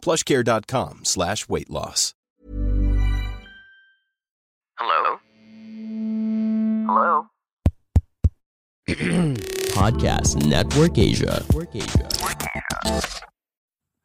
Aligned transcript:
plushcare.com 0.00 1.04
slash 1.04 1.48
weight 1.48 1.70
loss. 1.70 2.16
Hello? 4.80 5.20
Hello? 6.88 7.28
Podcast 9.76 10.40
Network 10.48 10.96
Asia. 10.98 11.44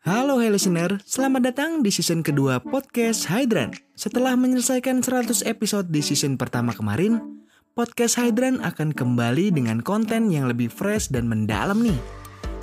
Halo 0.06 0.38
hey 0.38 0.54
listener, 0.54 1.02
selamat 1.02 1.42
datang 1.50 1.72
di 1.82 1.90
season 1.90 2.22
kedua 2.22 2.62
podcast 2.62 3.26
Hydran. 3.26 3.74
Setelah 3.98 4.38
menyelesaikan 4.38 5.02
100 5.02 5.42
episode 5.50 5.90
di 5.90 6.06
season 6.06 6.38
pertama 6.38 6.78
kemarin, 6.78 7.42
podcast 7.74 8.22
Hydran 8.22 8.62
akan 8.62 8.94
kembali 8.94 9.50
dengan 9.50 9.82
konten 9.82 10.30
yang 10.30 10.46
lebih 10.46 10.70
fresh 10.70 11.10
dan 11.10 11.26
mendalam 11.26 11.82
nih. 11.82 11.98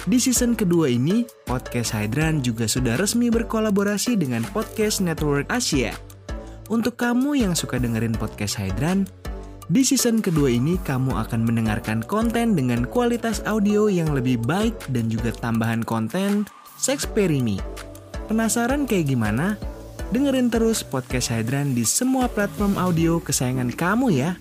Di 0.02 0.18
season 0.18 0.58
kedua 0.58 0.90
ini, 0.90 1.22
podcast 1.46 1.94
Hydran 1.94 2.42
juga 2.42 2.66
sudah 2.66 2.98
resmi 2.98 3.30
berkolaborasi 3.30 4.18
dengan 4.18 4.42
Podcast 4.50 4.98
Network 4.98 5.46
Asia. 5.46 5.94
Untuk 6.74 6.98
kamu 6.98 7.38
yang 7.38 7.54
suka 7.54 7.78
dengerin 7.78 8.18
podcast 8.18 8.58
Hydran, 8.58 9.06
di 9.70 9.86
season 9.86 10.18
kedua 10.18 10.50
ini 10.50 10.74
kamu 10.82 11.14
akan 11.22 11.46
mendengarkan 11.46 12.02
konten 12.02 12.58
dengan 12.58 12.82
kualitas 12.82 13.46
audio 13.46 13.86
yang 13.86 14.10
lebih 14.10 14.42
baik 14.42 14.74
dan 14.90 15.06
juga 15.06 15.30
tambahan 15.38 15.86
konten 15.86 16.50
Sexperimi. 16.82 17.62
Penasaran 18.26 18.90
kayak 18.90 19.06
gimana? 19.06 19.54
Dengerin 20.10 20.50
terus 20.50 20.82
podcast 20.82 21.30
Hydran 21.30 21.78
di 21.78 21.86
semua 21.86 22.26
platform 22.26 22.74
audio 22.74 23.22
kesayangan 23.22 23.70
kamu 23.70 24.18
ya. 24.18 24.34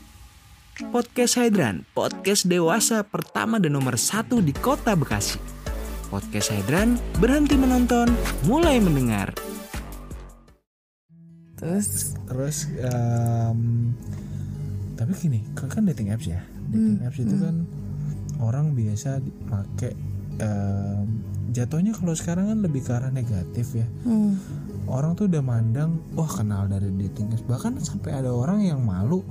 Podcast 0.89 1.37
Hydran, 1.37 1.85
podcast 1.93 2.49
dewasa 2.49 3.05
pertama 3.05 3.61
dan 3.61 3.77
nomor 3.77 4.01
satu 4.01 4.41
di 4.41 4.49
kota 4.49 4.97
Bekasi. 4.97 5.60
Podcast 6.11 6.51
Hydran, 6.51 6.99
berhenti 7.17 7.55
menonton, 7.55 8.11
mulai 8.43 8.77
mendengar. 8.77 9.31
terus 11.55 12.17
terus 12.25 12.57
em, 12.81 13.93
tapi 14.97 15.13
gini 15.13 15.45
kan 15.53 15.69
kan 15.69 15.85
dating 15.85 16.09
apps 16.09 16.25
ya 16.25 16.41
dating 16.73 16.97
Hmm, 16.97 17.05
apps 17.05 17.21
itu 17.21 17.35
kan 17.37 17.69
orang 18.41 18.73
biasa 18.73 19.21
pakai 19.45 19.93
em, 20.41 21.21
jatuhnya 21.53 21.93
kalau 21.93 22.17
sekarang 22.17 22.49
kan 22.49 22.65
lebih 22.65 22.81
ke 22.81 22.89
arah 22.89 23.13
negatif 23.13 23.77
ya 23.77 23.85
Hmm. 24.01 24.41
orang 24.89 25.13
tuh 25.13 25.29
udah 25.29 25.45
mandang 25.45 26.01
wah 26.17 26.25
kenal 26.25 26.65
dari 26.65 26.89
dating 26.97 27.29
apps 27.29 27.45
bahkan 27.45 27.77
sampai 27.77 28.09
ada 28.17 28.33
orang 28.33 28.65
yang 28.65 28.81
malu 28.81 29.21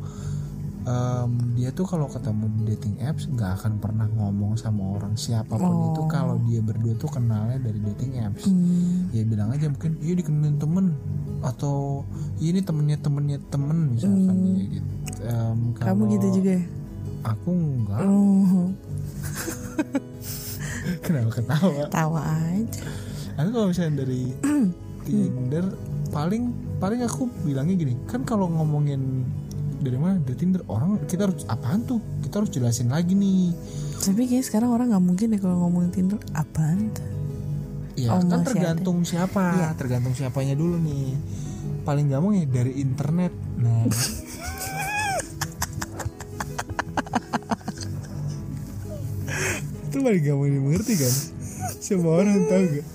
em, 0.90 1.30
dia 1.54 1.70
tuh 1.70 1.84
kalau 1.84 2.06
ketemu 2.06 2.44
di 2.50 2.62
dating 2.68 2.98
apps 3.00 3.24
nggak 3.26 3.50
akan 3.54 3.78
pernah 3.78 4.10
ngomong 4.10 4.54
sama 4.54 4.82
orang 4.92 5.14
siapa 5.14 5.54
pun 5.54 5.70
itu 5.86 6.00
Oh. 6.00 6.08
kalau 6.08 6.36
dia 6.42 6.58
berdua 6.58 6.94
tuh 6.94 7.06
kenalnya 7.08 7.58
dari 7.58 7.78
dating 7.80 8.18
apps 8.18 8.44
Hmm. 8.44 9.06
ya 9.10 9.22
bilang 9.22 9.50
aja 9.50 9.66
mungkin 9.66 9.94
iya 9.98 10.14
dikenalin 10.14 10.56
temen 10.56 10.86
atau 11.40 12.02
"Iya, 12.36 12.48
ini 12.50 12.60
temennya 12.60 12.98
temennya 12.98 13.38
temen 13.46 13.94
misalkan 13.94 14.34
Hmm. 14.36 14.56
ya 14.56 14.64
gitu 14.72 14.90
Em, 15.20 15.58
Kamu 15.74 16.02
gitu 16.10 16.26
juga 16.34 16.50
ya? 16.54 16.64
aku 17.22 17.48
enggak 17.48 18.00
Oh, 18.02 18.72
kenapa 21.04 21.30
ketawa 21.32 21.84
tawa 21.88 22.20
aja. 22.48 22.82
aku 23.36 23.48
kalau 23.50 23.66
misalnya 23.68 24.02
dari 24.02 24.32
Tinder 25.04 25.64
paling 26.08 26.50
paling 26.76 27.00
aku 27.00 27.28
bilangnya 27.42 27.76
gini 27.76 27.94
kan 28.04 28.20
kalau 28.22 28.48
ngomongin 28.48 29.24
dari 29.80 29.96
mana? 29.96 30.20
Dari 30.20 30.36
Tinder. 30.36 30.62
Orang 30.66 31.00
kita 31.04 31.26
harus 31.26 31.42
apaan 31.44 31.82
tuh? 31.82 31.98
Kita 32.20 32.40
harus 32.40 32.50
jelasin 32.50 32.88
lagi 32.88 33.12
nih. 33.12 33.50
Tapi 34.00 34.24
kayaknya 34.24 34.44
sekarang 34.44 34.70
orang 34.70 34.86
nggak 34.92 35.04
mungkin 35.04 35.26
deh 35.32 35.40
kalau 35.40 35.56
ngomongin 35.66 35.90
Tinder. 35.90 36.18
Apaan 36.32 36.92
tuh? 36.92 37.08
ya 37.98 38.16
Oh, 38.16 38.22
kan 38.24 38.40
tergantung 38.40 39.04
siapa 39.04 39.42
Iya. 39.60 39.68
tergantung 39.76 40.14
siapanya 40.16 40.56
dulu 40.56 40.80
nih. 40.80 41.12
Paling 41.84 42.08
gampang 42.08 42.32
ya 42.38 42.46
dari 42.48 42.72
internet. 42.80 43.32
Nah. 43.56 43.84
Itu 49.90 49.98
paling 50.00 50.22
gampang 50.22 50.50
dimengerti 50.50 50.92
kan? 50.96 51.14
Semua 51.80 52.12
orang 52.22 52.36
tahu 52.46 52.64
gak 52.70 52.86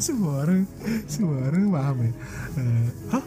semua 0.00 0.32
orang 0.48 0.64
semua 1.04 1.36
orang 1.44 1.64
paham 1.68 1.96
ya. 2.00 2.12
Eh, 2.56 2.86
hah 3.12 3.24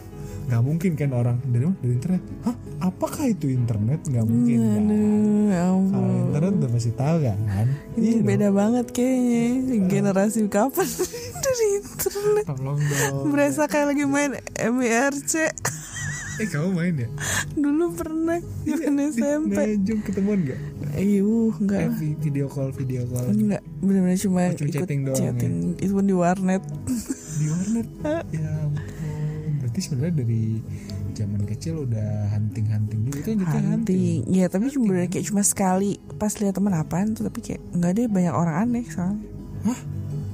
nggak 0.54 0.64
mungkin 0.64 0.90
kan 0.94 1.10
orang 1.10 1.36
dari 1.42 1.64
mana? 1.64 1.76
Dari 1.76 1.92
internet. 1.92 2.22
Hah? 2.40 2.54
Apakah 2.80 3.24
itu 3.24 3.46
internet? 3.48 4.00
Nggak 4.04 4.22
mungkin 4.24 4.56
kan? 4.56 4.80
Aduh, 4.80 5.02
ya 5.44 5.62
kalau 5.64 5.78
ampun. 5.80 6.22
internet 6.24 6.52
udah 6.54 6.70
pasti 6.70 6.90
tahu 6.92 7.16
kan? 7.20 7.38
Ini 7.90 7.98
Iya 7.98 8.12
dong. 8.14 8.24
beda 8.24 8.48
banget 8.50 8.86
kayaknya 8.88 9.42
Generasi 9.84 10.38
kapan 10.46 10.88
Dari 11.44 11.66
internet? 11.76 12.44
Tolong 12.46 12.78
dong. 12.78 13.24
Berasa 13.28 13.62
kayak 13.64 13.86
lagi 13.90 14.04
main 14.04 14.30
MIRC 14.54 15.34
eh 16.34 16.50
kamu 16.50 16.70
main 16.72 16.94
ya? 16.96 17.06
Dulu 17.54 17.94
pernah 17.94 18.42
Zaman 18.64 19.06
SMP 19.08 19.54
Nah, 19.54 19.70
Jom 19.80 19.98
ketemuan 20.02 20.42
gak? 20.42 20.58
Iya, 20.92 21.22
enggak 21.22 21.78
Eh, 21.80 21.90
video 22.18 22.46
call, 22.46 22.70
video 22.70 23.06
call. 23.06 23.30
Enggak, 23.30 23.62
bener-bener 23.78 24.14
cuma 24.16 24.42
Oh, 24.44 24.50
cuma 24.52 24.66
ikut 24.66 24.74
chatting 24.76 25.00
doang 25.04 25.14
ya? 25.14 25.30
chatting. 25.30 25.52
Itu 25.78 25.92
pun 25.92 26.04
di 26.04 26.10
warnet. 26.12 26.62
Di 27.38 27.46
warnet. 27.46 27.88
ya. 28.34 28.50
Berarti 29.74 29.90
sebenarnya 29.90 30.16
dari 30.22 30.62
zaman 31.18 31.42
kecil 31.50 31.82
udah 31.82 32.30
hunting-hunting 32.30 33.10
dulu 33.10 33.16
itu 33.18 33.28
yang 33.34 33.40
jadi 33.42 33.58
Hunting 33.74 34.18
Ya 34.30 34.46
tapi 34.46 34.70
cuma 34.70 35.02
kayak 35.10 35.26
cuma 35.26 35.42
sekali 35.42 35.98
Pas 36.14 36.30
lihat 36.38 36.54
temen 36.54 36.70
apaan 36.78 37.18
tuh 37.18 37.26
Tapi 37.26 37.42
kayak 37.42 37.58
Enggak 37.74 37.98
deh 37.98 38.06
banyak 38.06 38.30
orang 38.30 38.70
aneh 38.70 38.86
soalnya 38.86 39.18
Hah? 39.66 39.80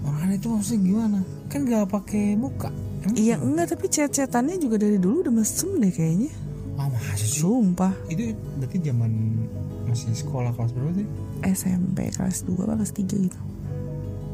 Orang 0.04 0.28
itu 0.36 0.44
maksudnya 0.52 0.80
gimana? 0.84 1.18
Kan 1.48 1.64
gak 1.64 1.88
pakai 1.88 2.36
muka. 2.36 2.68
Iya 3.16 3.40
enggak 3.40 3.72
tapi 3.72 3.88
chat-chatannya 3.88 4.60
juga 4.60 4.76
dari 4.76 5.00
dulu 5.00 5.24
udah 5.24 5.32
mesum 5.32 5.80
deh 5.80 5.88
kayaknya 5.88 6.28
Ah, 6.76 6.92
masa 6.92 7.24
sih? 7.24 7.40
Sumpah 7.40 7.96
Itu 8.12 8.36
berarti 8.60 8.76
zaman 8.84 9.40
masih 9.88 10.12
sekolah 10.12 10.52
kelas 10.52 10.76
berapa 10.76 10.92
sih? 11.00 11.08
SMP 11.48 12.12
kelas 12.12 12.44
2 12.44 12.60
apa 12.60 12.76
kelas 12.76 12.92
3 12.92 13.08
gitu 13.08 13.40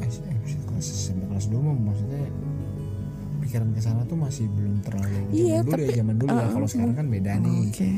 SMP 0.02 0.58
kelas 0.66 0.86
SMP 0.90 1.22
kelas 1.30 1.46
2 1.46 1.62
mah 1.62 1.78
maksudnya 1.78 2.26
pikiran 3.56 3.72
ke 3.72 3.80
sana 3.80 4.04
tuh 4.04 4.20
masih 4.20 4.44
belum 4.52 4.84
terlalu 4.84 5.08
zaman 5.16 5.32
Iya, 5.32 5.56
dulu 5.64 5.72
tapi, 5.72 5.82
ya 5.88 5.94
zaman 5.96 6.14
dulu 6.14 6.28
ya 6.28 6.36
uh, 6.36 6.50
kalau 6.52 6.68
sekarang 6.68 6.94
kan 6.94 7.06
beda 7.08 7.32
nih 7.40 7.58
Oke 7.64 7.88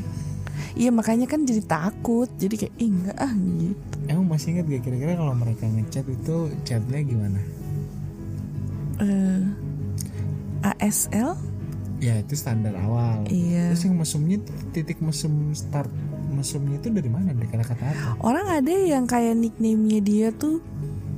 Iya 0.69 0.89
makanya 0.91 1.25
kan 1.25 1.39
jadi 1.43 1.61
takut 1.65 2.29
Jadi 2.35 2.55
kayak 2.55 2.73
ih 2.77 2.87
enggak 2.87 3.17
ah 3.17 3.33
gitu 3.35 3.95
Emang 4.07 4.25
masih 4.27 4.47
ingat 4.55 4.65
gak 4.67 4.81
kira-kira 4.81 5.11
kalau 5.13 5.33
mereka 5.35 5.63
ngechat 5.67 6.05
itu 6.07 6.35
chatnya 6.63 6.99
gimana? 7.03 7.39
Eh, 8.99 9.41
ASL 10.61 11.35
Ya 11.99 12.15
itu 12.15 12.31
standar 12.31 12.79
awal. 12.79 13.27
Iya. 13.27 13.75
Terus 13.75 13.83
yang 13.83 13.99
mesumnya 13.99 14.39
titik 14.71 15.03
mesum 15.03 15.51
start 15.51 15.91
mesumnya 16.31 16.79
itu 16.79 16.87
dari 16.87 17.11
mana? 17.11 17.35
Dari 17.35 17.43
kata-kata 17.43 17.83
apa? 17.91 18.09
Orang 18.23 18.47
ada 18.47 18.71
yang 18.71 19.03
kayak 19.03 19.35
nickname-nya 19.35 19.99
dia 19.99 20.27
tuh 20.31 20.63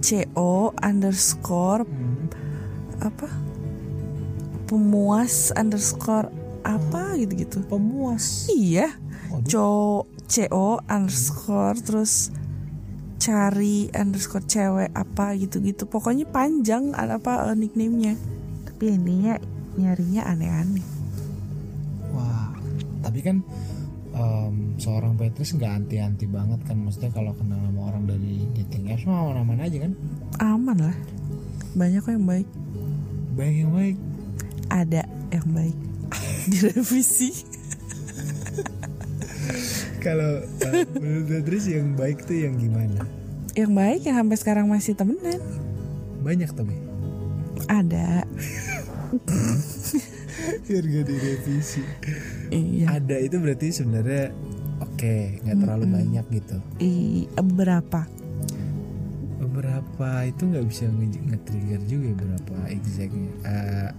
CO 0.02 0.74
underscore 0.82 1.86
Hmm. 1.86 2.26
apa 2.98 3.30
pemuas 4.72 5.52
underscore 5.52 6.32
apa 6.64 7.20
gitu-gitu 7.20 7.60
Pemuas. 7.68 8.48
iya 8.48 8.96
co 9.44 10.08
CO 10.32 10.80
underscore 10.88 11.76
terus 11.84 12.32
cari 13.20 13.92
underscore 13.92 14.48
cewek 14.48 14.96
apa 14.96 15.36
gitu-gitu 15.36 15.84
pokoknya 15.92 16.24
panjang 16.24 16.96
apa 16.96 17.52
eh, 17.52 17.56
nickname-nya 17.60 18.16
tapi 18.64 18.96
intinya 18.96 19.36
nyarinya 19.76 20.24
aneh-aneh 20.32 20.86
Wah. 22.16 22.56
Tapi 23.04 23.20
kan 23.20 23.44
em, 24.16 24.56
seorang 24.80 25.20
Petrus 25.20 25.52
nggak 25.52 25.84
anti-anti 25.84 26.32
banget 26.32 26.64
kan 26.64 26.80
maksudnya 26.80 27.12
kalau 27.12 27.36
kenal 27.36 27.60
sama 27.60 27.92
orang 27.92 28.08
dari 28.08 28.48
dating 28.56 28.88
apps 28.88 29.04
mah 29.04 29.20
aman-aman 29.28 29.68
aja 29.68 29.78
kan? 29.84 29.92
aman 30.40 30.78
lah 30.80 30.98
banyak 31.76 32.00
kok 32.00 32.16
yang 32.16 32.24
baik 32.24 32.48
Baik 33.32 33.56
yang 33.64 33.72
baik. 33.72 33.96
Ada 34.72 35.04
yang 35.30 35.48
baik. 35.52 35.78
Direvisi. 36.52 37.44
Kalau 40.00 40.42
menurut 40.98 41.26
Petrus 41.30 41.70
yang 41.70 41.94
baik 41.94 42.26
tuh 42.26 42.40
yang 42.40 42.58
gimana? 42.58 43.06
yang 43.52 43.76
baik 43.76 44.08
yang 44.08 44.16
sampai 44.16 44.38
sekarang 44.40 44.66
masih 44.66 44.96
temenan. 44.96 45.44
Banyak 46.24 46.56
tapi. 46.56 46.72
ada. 47.68 48.24
Biar 50.66 50.84
gak 50.88 51.06
direvisi. 51.06 51.84
Iya. 52.50 52.98
Ada 52.98 53.16
itu 53.20 53.36
berarti 53.38 53.68
sebenarnya 53.70 54.32
oke 54.80 55.16
nggak 55.44 55.58
terlalu 55.60 55.86
banyak 55.92 56.26
gitu. 56.32 56.58
I, 56.80 57.28
berapa? 57.38 58.08
Beberapa 59.38 60.10
itu 60.24 60.44
nggak 60.48 60.66
bisa 60.66 60.88
nge- 60.88 61.24
nge-trigger 61.28 61.82
juga 61.86 62.10
berapa 62.18 62.56
exactnya 62.72 63.30
Eh, 63.44 63.90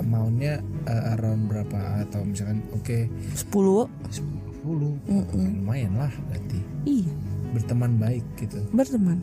amountnya 0.00 0.58
eh, 0.84 1.12
around 1.14 1.46
berapa? 1.46 1.78
Atau 2.02 2.24
misalkan 2.24 2.64
oke. 2.72 3.06
10 3.36 3.46
10 3.46 4.66
lumayan 4.66 5.92
lah 5.94 6.12
berarti. 6.26 6.60
Iya. 6.84 7.12
Berteman 7.50 7.96
baik 7.96 8.24
gitu. 8.36 8.60
Berteman. 8.70 9.18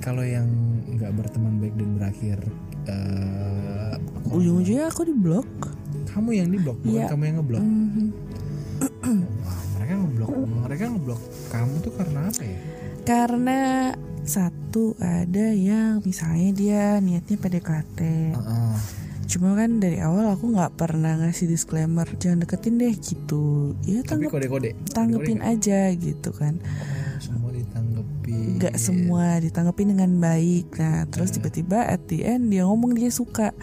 Kalau 0.00 0.22
yang 0.22 0.48
nggak 0.90 1.12
berteman 1.12 1.58
baik 1.58 1.74
dan 1.74 1.88
berakhir 1.94 2.38
eh, 2.86 3.94
ujung-ujungnya 4.26 4.86
aku 4.86 5.02
di 5.02 5.12
blok 5.12 5.46
kamu 6.06 6.30
yang 6.34 6.48
diblok 6.50 6.76
bukan 6.80 6.96
Iya. 6.96 7.06
kamu 7.06 7.22
yang 7.22 7.36
ngeblok 7.38 7.62
Mhm. 7.62 8.06
Wah, 9.40 9.60
mereka 9.76 9.92
ngeblok 9.96 10.30
mereka 10.64 10.84
ngeblok 10.88 11.20
kamu 11.48 11.72
tuh 11.80 11.92
karena 11.94 12.20
apa 12.24 12.42
ya? 12.42 12.58
Karena 13.00 13.58
satu 14.20 14.84
ada 14.98 15.46
yang 15.50 16.00
misalnya 16.00 16.50
dia 16.52 16.84
niatnya 16.98 17.36
PDKT 17.36 17.98
Heeh. 18.32 18.74
Cuma 19.30 19.54
kan 19.54 19.78
dari 19.78 20.02
awal 20.02 20.26
aku 20.34 20.50
nggak 20.50 20.74
pernah 20.74 21.14
ngasih 21.22 21.46
disclaimer 21.46 22.04
jangan 22.18 22.42
deketin 22.42 22.82
deh 22.82 22.90
gitu. 22.98 23.78
Ya 23.86 24.02
tapi 24.02 24.26
tanggep 24.26 24.30
kode-kode. 24.34 24.70
tanggepin 24.90 25.38
Kode-kode. 25.38 25.54
aja 25.54 25.80
gitu 25.94 26.30
kan. 26.34 26.58
Nggak? 26.58 26.98
semua 27.20 27.50
ditanggepi 27.52 28.32
nggak 28.56 28.76
semua 28.80 29.24
ditanggepin 29.38 29.88
dengan 29.94 30.10
baik. 30.18 30.66
Nah 30.80 31.06
terus 31.12 31.30
tiba-tiba 31.30 31.84
at 31.86 32.00
the 32.08 32.24
end 32.26 32.50
dia 32.50 32.66
ngomong 32.66 32.96
dia 32.96 33.12
suka. 33.12 33.54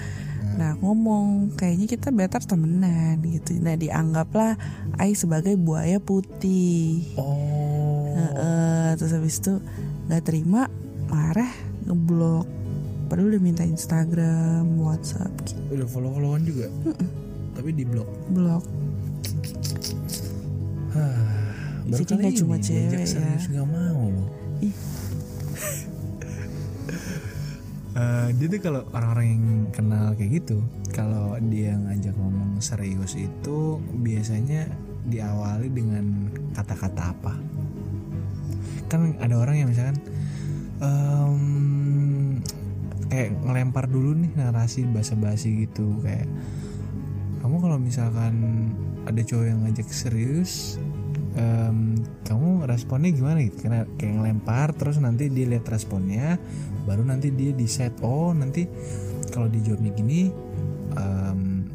Nah. 0.58 0.74
Aku 0.74 0.90
ngomong 0.90 1.54
kayaknya 1.54 1.86
kita 1.86 2.10
better 2.10 2.42
temenan 2.42 3.22
gitu. 3.22 3.58
Nah 3.62 3.78
dianggaplah 3.78 4.58
Ai 4.98 5.14
sebagai 5.14 5.54
buaya 5.54 6.02
putih. 6.02 7.14
Oh. 7.14 8.10
Heeh, 8.18 8.98
terus 8.98 9.14
habis 9.14 9.38
itu 9.38 9.62
nggak 10.10 10.24
terima 10.26 10.66
marah 11.12 11.52
ngeblok 11.86 12.50
padahal 13.08 13.34
udah 13.34 13.42
minta 13.42 13.64
Instagram 13.64 14.78
WhatsApp 14.80 15.32
gitu. 15.48 15.60
Udah 15.74 15.88
follow 15.88 16.12
followan 16.14 16.44
juga 16.44 16.68
tapi 17.58 17.74
di 17.74 17.84
blok 17.90 18.10
blok 18.32 18.64
baru 21.88 22.04
Jadi 22.04 22.04
kali 22.04 22.20
nggak 22.20 22.36
cuma 22.44 22.56
cewek 22.60 23.08
ya. 23.08 23.38
nggak 23.48 23.68
mau 23.68 24.02
loh. 24.12 24.30
Ih. 24.62 24.76
Eh, 27.98 28.30
jadi 28.38 28.62
kalau 28.62 28.86
orang-orang 28.94 29.26
yang 29.26 29.46
kenal 29.74 30.14
kayak 30.14 30.46
gitu 30.46 30.62
kalau 30.94 31.34
dia 31.50 31.74
ngajak 31.74 32.14
ngomong 32.14 32.62
serius 32.62 33.18
itu 33.18 33.82
biasanya 33.90 34.70
diawali 35.10 35.66
dengan 35.74 36.30
kata-kata 36.54 37.10
apa? 37.10 37.34
Kan 38.86 39.18
ada 39.18 39.42
orang 39.42 39.66
yang 39.66 39.74
misalkan 39.74 39.98
em, 40.78 41.42
kayak 43.18 43.34
ngelempar 43.42 43.90
dulu 43.90 44.14
nih 44.14 44.30
narasi 44.38 44.86
basa-basi 44.86 45.66
gitu. 45.66 45.98
Kayak 46.06 46.30
kamu 47.42 47.56
kalau 47.58 47.82
misalkan 47.82 48.70
ada 49.10 49.22
cowok 49.26 49.46
yang 49.50 49.66
ngajak 49.66 49.90
serius 49.90 50.78
em, 51.34 51.98
kamu 52.22 52.70
responnya 52.70 53.10
gimana 53.10 53.42
gitu? 53.42 53.66
Karena 53.66 53.90
kayak 53.98 54.14
ngelempar 54.22 54.78
terus 54.78 55.02
nanti 55.02 55.34
dia 55.34 55.50
lihat 55.50 55.66
responnya 55.66 56.38
baru 56.86 57.02
nanti 57.02 57.34
dia 57.34 57.58
decide 57.58 57.98
oh 58.06 58.38
nanti 58.38 58.70
kalau 59.34 59.50
dijawabnya 59.50 59.98
gini 59.98 60.30
em, 60.94 61.66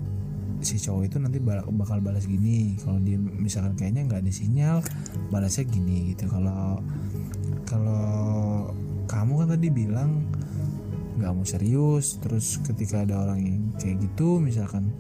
si 0.62 0.78
cowok 0.78 1.02
itu 1.10 1.16
nanti 1.18 1.42
bakal 1.42 1.98
balas 1.98 2.30
gini. 2.30 2.78
Kalau 2.78 3.02
dia 3.02 3.18
misalkan 3.18 3.74
kayaknya 3.74 4.06
nggak 4.06 4.22
ada 4.22 4.30
sinyal 4.30 4.78
balasnya 5.34 5.66
gini 5.66 6.14
gitu. 6.14 6.30
Kalau 6.30 6.78
kalau 7.66 8.06
kamu 9.10 9.32
kan 9.44 9.48
tadi 9.58 9.68
bilang 9.68 10.31
nggak 11.18 11.32
mau 11.32 11.46
serius. 11.46 12.16
Terus 12.22 12.60
ketika 12.64 13.02
ada 13.02 13.24
orang 13.24 13.40
yang 13.42 13.60
kayak 13.76 14.02
gitu 14.04 14.38
misalkan 14.38 14.92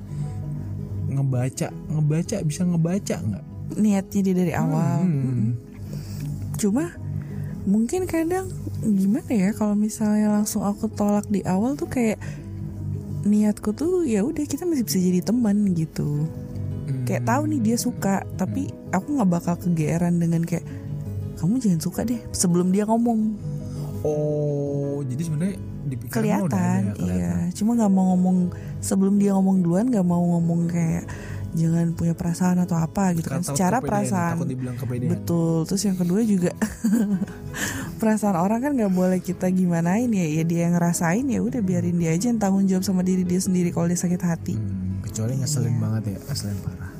ngebaca 1.12 1.68
ngebaca 1.92 2.36
bisa 2.44 2.62
ngebaca 2.64 3.16
nggak? 3.20 3.44
Niatnya 3.78 4.20
dia 4.20 4.34
dari 4.34 4.52
awal. 4.56 5.04
Hmm. 5.04 5.52
cuma 6.60 6.94
mungkin 7.66 8.06
kadang 8.06 8.46
gimana 8.82 9.26
ya 9.30 9.50
kalau 9.50 9.74
misalnya 9.74 10.30
langsung 10.30 10.62
aku 10.62 10.86
tolak 10.86 11.26
di 11.26 11.42
awal 11.42 11.74
tuh 11.74 11.90
kayak 11.90 12.22
niatku 13.22 13.70
tuh 13.74 14.02
ya 14.02 14.26
udah 14.26 14.46
kita 14.46 14.66
masih 14.66 14.86
bisa 14.86 14.98
jadi 14.98 15.20
teman 15.22 15.74
gitu. 15.74 16.26
Kayak 17.06 17.26
tahu 17.26 17.42
nih 17.50 17.60
dia 17.62 17.76
suka 17.78 18.22
tapi 18.38 18.70
aku 18.90 19.18
nggak 19.18 19.30
bakal 19.30 19.54
kegeeran 19.58 20.18
dengan 20.18 20.42
kayak 20.42 20.66
kamu 21.38 21.58
jangan 21.58 21.80
suka 21.82 22.00
deh 22.06 22.22
sebelum 22.34 22.70
dia 22.70 22.86
ngomong. 22.86 23.34
Oh 24.02 25.02
jadi 25.06 25.22
sebenarnya 25.22 25.58
pikiranmu 25.84 26.06
udah 26.06 26.14
kelihatan 26.14 26.80
ada, 26.86 26.92
kelihatan. 26.96 27.18
iya. 27.18 27.54
cuma 27.54 27.70
nggak 27.78 27.92
mau 27.92 28.04
ngomong 28.14 28.36
sebelum 28.78 29.14
dia 29.18 29.30
ngomong 29.34 29.56
duluan 29.62 29.86
nggak 29.90 30.06
mau 30.06 30.22
ngomong 30.36 30.60
kayak 30.70 31.04
jangan 31.52 31.92
punya 31.92 32.16
perasaan 32.16 32.64
atau 32.64 32.80
apa 32.80 33.12
gitu 33.12 33.28
kan. 33.28 33.44
Takut 33.44 33.52
secara 33.52 33.76
kepedean, 33.78 33.92
perasaan. 33.92 34.34
betul. 35.04 35.68
Terus 35.68 35.82
yang 35.84 35.96
kedua 36.00 36.20
juga 36.24 36.50
perasaan 38.00 38.36
orang 38.40 38.64
kan 38.64 38.72
nggak 38.72 38.92
boleh 38.92 39.20
kita 39.20 39.52
gimanain 39.52 40.08
ya. 40.08 40.24
Ya 40.24 40.42
dia 40.48 40.60
yang 40.68 40.80
ngerasain 40.80 41.28
ya 41.28 41.44
udah 41.44 41.60
biarin 41.60 42.00
dia 42.00 42.16
aja 42.16 42.32
yang 42.32 42.40
tanggung 42.40 42.64
jawab 42.64 42.84
sama 42.88 43.04
diri 43.04 43.28
dia 43.28 43.36
sendiri 43.36 43.68
kalau 43.68 43.84
dia 43.84 44.00
sakit 44.00 44.22
hati. 44.24 44.56
Hmm, 44.56 45.04
kecuali 45.04 45.36
ngeselin 45.44 45.76
banget 45.76 46.16
ya 46.16 46.18
ngeselin 46.24 46.58
parah. 46.64 46.90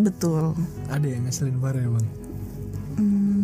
Betul. 0.00 0.44
Ada 0.92 1.06
yang 1.08 1.22
ngeselin 1.24 1.56
parah 1.60 1.80
ya 1.80 1.90
bang 1.96 2.06
Hmm, 3.00 3.39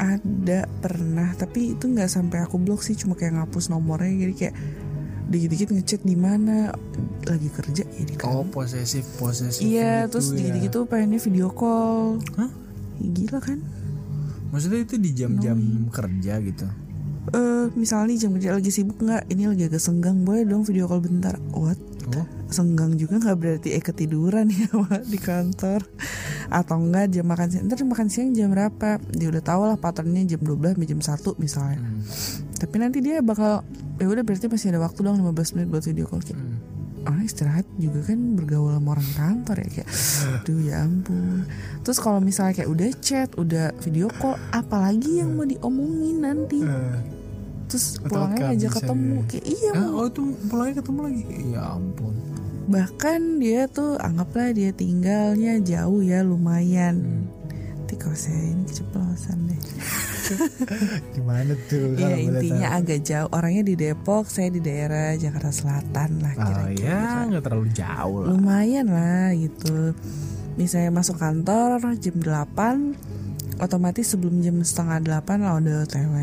ada 0.00 0.64
pernah. 0.80 1.36
Tapi 1.36 1.76
itu 1.76 1.84
nggak 1.84 2.08
sampai 2.08 2.40
aku 2.40 2.56
blok 2.56 2.80
sih 2.80 2.96
cuma 2.96 3.12
kayak 3.12 3.36
ngapus 3.36 3.68
nomornya. 3.68 4.26
Jadi 4.26 4.34
kayak 4.34 4.54
dikit-dikit 5.30 5.68
ngechat 5.76 6.00
di 6.02 6.16
mana. 6.16 6.72
Lagi 7.28 7.48
kerja 7.52 7.84
ya 7.84 8.02
di 8.08 8.16
oh 8.24 8.42
posesif 8.48 9.04
posesif 9.20 9.60
iya 9.60 10.08
gitu 10.08 10.16
terus 10.16 10.26
ya. 10.32 10.36
dikit-dikit 10.40 10.70
tuh 10.72 10.84
pengennya 10.88 11.20
video 11.20 11.48
call. 11.52 12.18
Hah? 12.40 12.50
Ya, 12.98 13.08
gila 13.12 13.38
kan? 13.44 13.58
Maksudnya 14.50 14.80
itu 14.82 14.96
di 14.98 15.10
jam-jam 15.14 15.86
kerja 15.92 16.40
gitu? 16.42 16.66
Eh 17.30 17.66
misalnya 17.76 18.16
nih 18.16 18.18
jam 18.18 18.30
kerja 18.34 18.50
lagi 18.56 18.70
sibuk 18.72 18.98
nggak? 18.98 19.28
Ini 19.28 19.42
lagi 19.52 19.62
agak 19.68 19.82
senggang 19.84 20.24
boleh 20.24 20.42
dong 20.48 20.64
video 20.64 20.88
call 20.88 21.04
bentar. 21.04 21.36
What? 21.52 21.78
Oh. 22.16 22.26
Senggang 22.50 22.98
juga 22.98 23.22
nggak 23.22 23.36
berarti 23.38 23.68
eh 23.76 23.84
ketiduran 23.84 24.50
ya 24.56 24.66
di 25.06 25.18
kantor 25.20 25.86
atau 26.50 26.76
enggak 26.76 27.14
jam 27.14 27.24
makan 27.24 27.46
siang. 27.46 27.64
Ntar 27.64 27.78
makan 27.86 28.06
siang 28.10 28.34
jam 28.34 28.50
berapa? 28.50 28.98
Dia 29.08 29.30
udah 29.30 29.40
tahu 29.40 29.62
lah 29.64 29.78
patternnya 29.78 30.26
jam 30.26 30.42
12 30.42 30.74
sampai 30.74 30.88
jam 30.88 31.00
1 31.00 31.38
misalnya. 31.38 31.78
Hmm. 31.78 32.02
tapi 32.60 32.76
nanti 32.76 32.98
dia 33.00 33.24
bakal 33.24 33.64
ya 33.96 34.04
udah 34.04 34.20
berarti 34.20 34.44
masih 34.44 34.68
ada 34.68 34.84
waktu 34.84 35.00
dong 35.00 35.16
15 35.16 35.56
menit 35.56 35.68
buat 35.70 35.80
video 35.80 36.04
call. 36.04 36.20
Kayak 36.20 36.36
Hmm. 36.36 36.58
orang 37.00 37.24
istirahat 37.24 37.64
juga 37.80 38.04
kan 38.04 38.18
bergaul 38.36 38.76
sama 38.76 38.92
orang 38.92 39.08
kantor 39.16 39.56
ya 39.56 39.68
kayak 39.72 39.88
aduh 40.36 40.60
ya 40.60 40.74
ampun. 40.84 41.48
Terus 41.80 41.96
kalau 41.96 42.20
misalnya 42.20 42.52
kayak 42.52 42.68
udah 42.68 42.88
chat 43.00 43.28
udah 43.34 43.72
video 43.80 44.12
call 44.12 44.36
apalagi 44.50 45.24
yang 45.24 45.32
mau 45.32 45.48
diomongin 45.48 46.20
nanti? 46.20 46.60
Eh, 46.60 47.00
terus 47.72 47.96
pulangnya 48.02 48.52
aja 48.52 48.68
ketemu 48.68 49.16
ya. 49.16 49.26
kayak 49.30 49.44
iya 49.46 49.70
mau. 49.72 49.96
oh 49.96 50.06
itu 50.10 50.20
pulangnya 50.44 50.74
ketemu 50.76 50.98
lagi? 51.00 51.22
Ya 51.48 51.62
ampun 51.70 52.14
bahkan 52.70 53.42
dia 53.42 53.66
tuh 53.66 53.98
anggaplah 53.98 54.54
dia 54.54 54.70
tinggalnya 54.70 55.58
jauh 55.58 56.00
ya 56.00 56.22
lumayan. 56.22 57.26
Nanti 57.74 57.94
kalau 57.98 58.14
saya 58.14 58.54
ini 58.54 58.62
keceplosan 58.70 59.38
deh. 59.50 59.60
Gimana 61.18 61.58
tuh 61.66 61.98
Iya 61.98 62.16
intinya 62.22 62.78
agak 62.78 63.02
jauh. 63.02 63.28
Orangnya 63.34 63.66
di 63.66 63.74
Depok 63.74 64.30
saya 64.30 64.54
di 64.54 64.62
daerah 64.62 65.18
Jakarta 65.18 65.50
Selatan 65.50 66.22
lah 66.22 66.32
oh 66.38 66.42
kira-kira 66.46 66.86
ya 66.86 67.26
nggak 67.26 67.42
terlalu 67.42 67.68
jauh 67.74 68.16
lah. 68.22 68.28
Lumayan 68.30 68.86
lah 68.86 69.34
gitu. 69.34 69.92
Misalnya 70.54 70.94
masuk 70.94 71.18
kantor 71.18 71.82
jam 71.98 72.16
8 72.22 73.58
otomatis 73.60 74.06
sebelum 74.08 74.40
jam 74.40 74.56
setengah 74.64 75.20
8 75.20 75.44
lah 75.44 75.60
udah 75.60 75.84
otw 75.84 76.16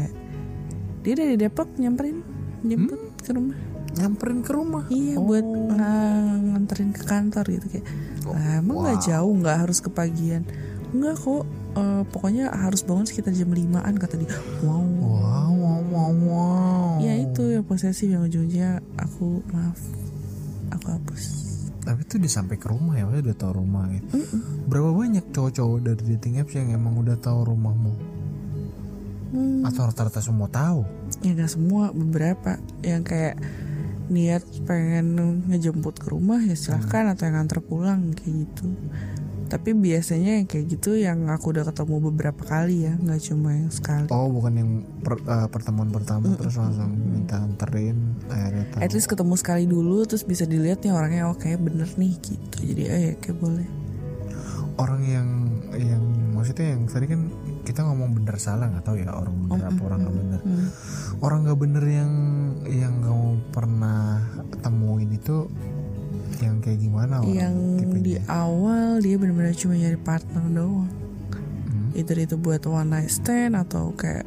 dia 1.06 1.14
dari 1.16 1.36
Depok 1.40 1.70
nyamperin 1.78 2.20
jemput 2.66 3.00
ke 3.22 3.32
rumah 3.32 3.56
nyamperin 3.98 4.40
ke 4.46 4.52
rumah. 4.54 4.84
Iya 4.88 5.16
buat 5.18 5.46
ng- 5.46 6.42
nganterin 6.54 6.92
ke 6.94 7.04
kantor 7.06 7.46
gitu 7.50 7.66
kayak 7.78 7.88
lah 8.28 8.60
emang 8.60 8.84
nggak 8.84 9.00
jauh 9.08 9.34
nggak 9.40 9.58
harus 9.64 9.80
kepagian 9.80 10.44
nggak 10.92 11.16
kok 11.20 11.44
eh, 11.78 12.04
pokoknya 12.10 12.46
harus 12.52 12.82
bangun 12.88 13.06
sekitar 13.06 13.36
jam 13.36 13.52
5an 13.52 13.96
kata 14.00 14.16
dia. 14.18 14.32
Wow. 14.64 14.84
Wow 14.98 15.52
wow 15.54 15.82
wow 15.92 16.12
wow. 16.26 16.92
Ya 17.04 17.14
itu 17.20 17.44
yang 17.54 17.66
posesif 17.68 18.08
yang 18.08 18.24
ujungnya 18.26 18.80
aku 18.96 19.44
maaf 19.52 19.80
aku 20.72 20.88
hapus. 20.96 21.24
Tapi 21.88 22.04
itu 22.04 22.20
udah 22.20 22.32
sampai 22.32 22.56
ke 22.60 22.68
rumah 22.68 23.00
ya 23.00 23.08
udah 23.08 23.36
tahu 23.36 23.64
rumah 23.64 23.88
gitu 23.96 24.20
berapa 24.68 24.92
banyak 24.92 25.32
cowok-cowok 25.32 25.80
dari 25.88 26.04
dating 26.16 26.44
apps 26.44 26.52
yang 26.60 26.76
emang 26.76 27.00
udah 27.00 27.16
tahu 27.16 27.48
rumahmu? 27.48 28.18
Hmm. 29.28 29.60
atau 29.68 29.92
rata-rata 29.92 30.24
semua 30.24 30.48
tahu? 30.48 30.88
Ya 31.20 31.36
nggak 31.36 31.52
semua 31.52 31.92
beberapa. 31.92 32.56
Yang 32.80 33.04
kayak 33.12 33.36
niat 34.08 34.44
pengen 34.64 35.44
ngejemput 35.52 36.00
ke 36.00 36.08
rumah 36.12 36.40
ya 36.40 36.56
silahkan 36.56 37.12
atau 37.12 37.28
yang 37.28 37.38
antar 37.44 37.60
pulang 37.60 38.16
kayak 38.16 38.48
gitu. 38.48 38.68
Tapi 39.48 39.72
biasanya 39.72 40.44
yang 40.44 40.48
kayak 40.48 40.66
gitu 40.76 41.00
yang 41.00 41.32
aku 41.32 41.56
udah 41.56 41.64
ketemu 41.64 42.12
beberapa 42.12 42.44
kali 42.44 42.84
ya 42.84 43.00
nggak 43.00 43.22
cuma 43.32 43.56
yang 43.56 43.72
sekali. 43.72 44.12
Oh 44.12 44.28
bukan 44.28 44.54
yang 44.60 44.70
per- 45.00 45.24
eh, 45.24 45.48
pertemuan 45.48 45.88
pertama 45.88 46.36
terus 46.36 46.60
langsung 46.60 46.92
minta 46.92 47.40
anterin 47.40 48.20
akhirnya 48.28 48.66
tahu. 48.76 48.80
at 48.84 48.92
least 48.92 49.08
ketemu 49.08 49.34
sekali 49.40 49.64
dulu 49.64 50.04
terus 50.04 50.28
bisa 50.28 50.44
dilihat 50.44 50.84
nih 50.84 50.92
orangnya 50.92 51.32
oke 51.32 51.48
bener 51.64 51.88
nih 51.96 52.14
gitu. 52.20 52.58
Jadi 52.60 52.84
eh 52.92 53.02
ya 53.12 53.14
kayak 53.24 53.40
boleh. 53.40 53.68
Orang 54.78 55.02
yang 55.08 55.28
yang 55.80 56.04
maksudnya 56.36 56.76
yang 56.76 56.84
tadi 56.86 57.08
kan 57.08 57.32
kita 57.68 57.84
ngomong 57.84 58.16
bener 58.16 58.40
salah 58.40 58.66
nggak 58.66 58.82
tahu 58.82 58.96
ya 58.98 59.12
orang 59.12 59.36
bener 59.44 59.68
apa 59.68 59.82
orang 59.84 60.00
nggak 60.00 60.16
bener 60.16 60.40
Hmm. 60.40 60.68
orang 61.20 61.40
nggak 61.44 61.60
bener 61.60 61.84
yang 61.86 62.12
yang 62.66 62.94
kamu 62.98 63.28
pernah 63.52 64.24
temuin 64.58 65.12
itu 65.12 65.52
yang 66.40 66.62
kayak 66.62 66.80
gimana 66.80 67.20
orang 67.20 67.34
yang 67.34 67.56
di 67.76 67.84
tipenya? 67.84 68.24
awal 68.30 69.02
dia 69.02 69.16
benar-benar 69.18 69.52
cuma 69.54 69.76
nyari 69.76 70.00
partner 70.00 70.44
doang 70.48 70.88
Hmm. 70.88 71.92
either 71.94 72.16
itu 72.16 72.36
buat 72.36 72.64
one 72.64 72.88
night 72.88 73.12
stand 73.12 73.54
atau 73.54 73.92
kayak 73.92 74.24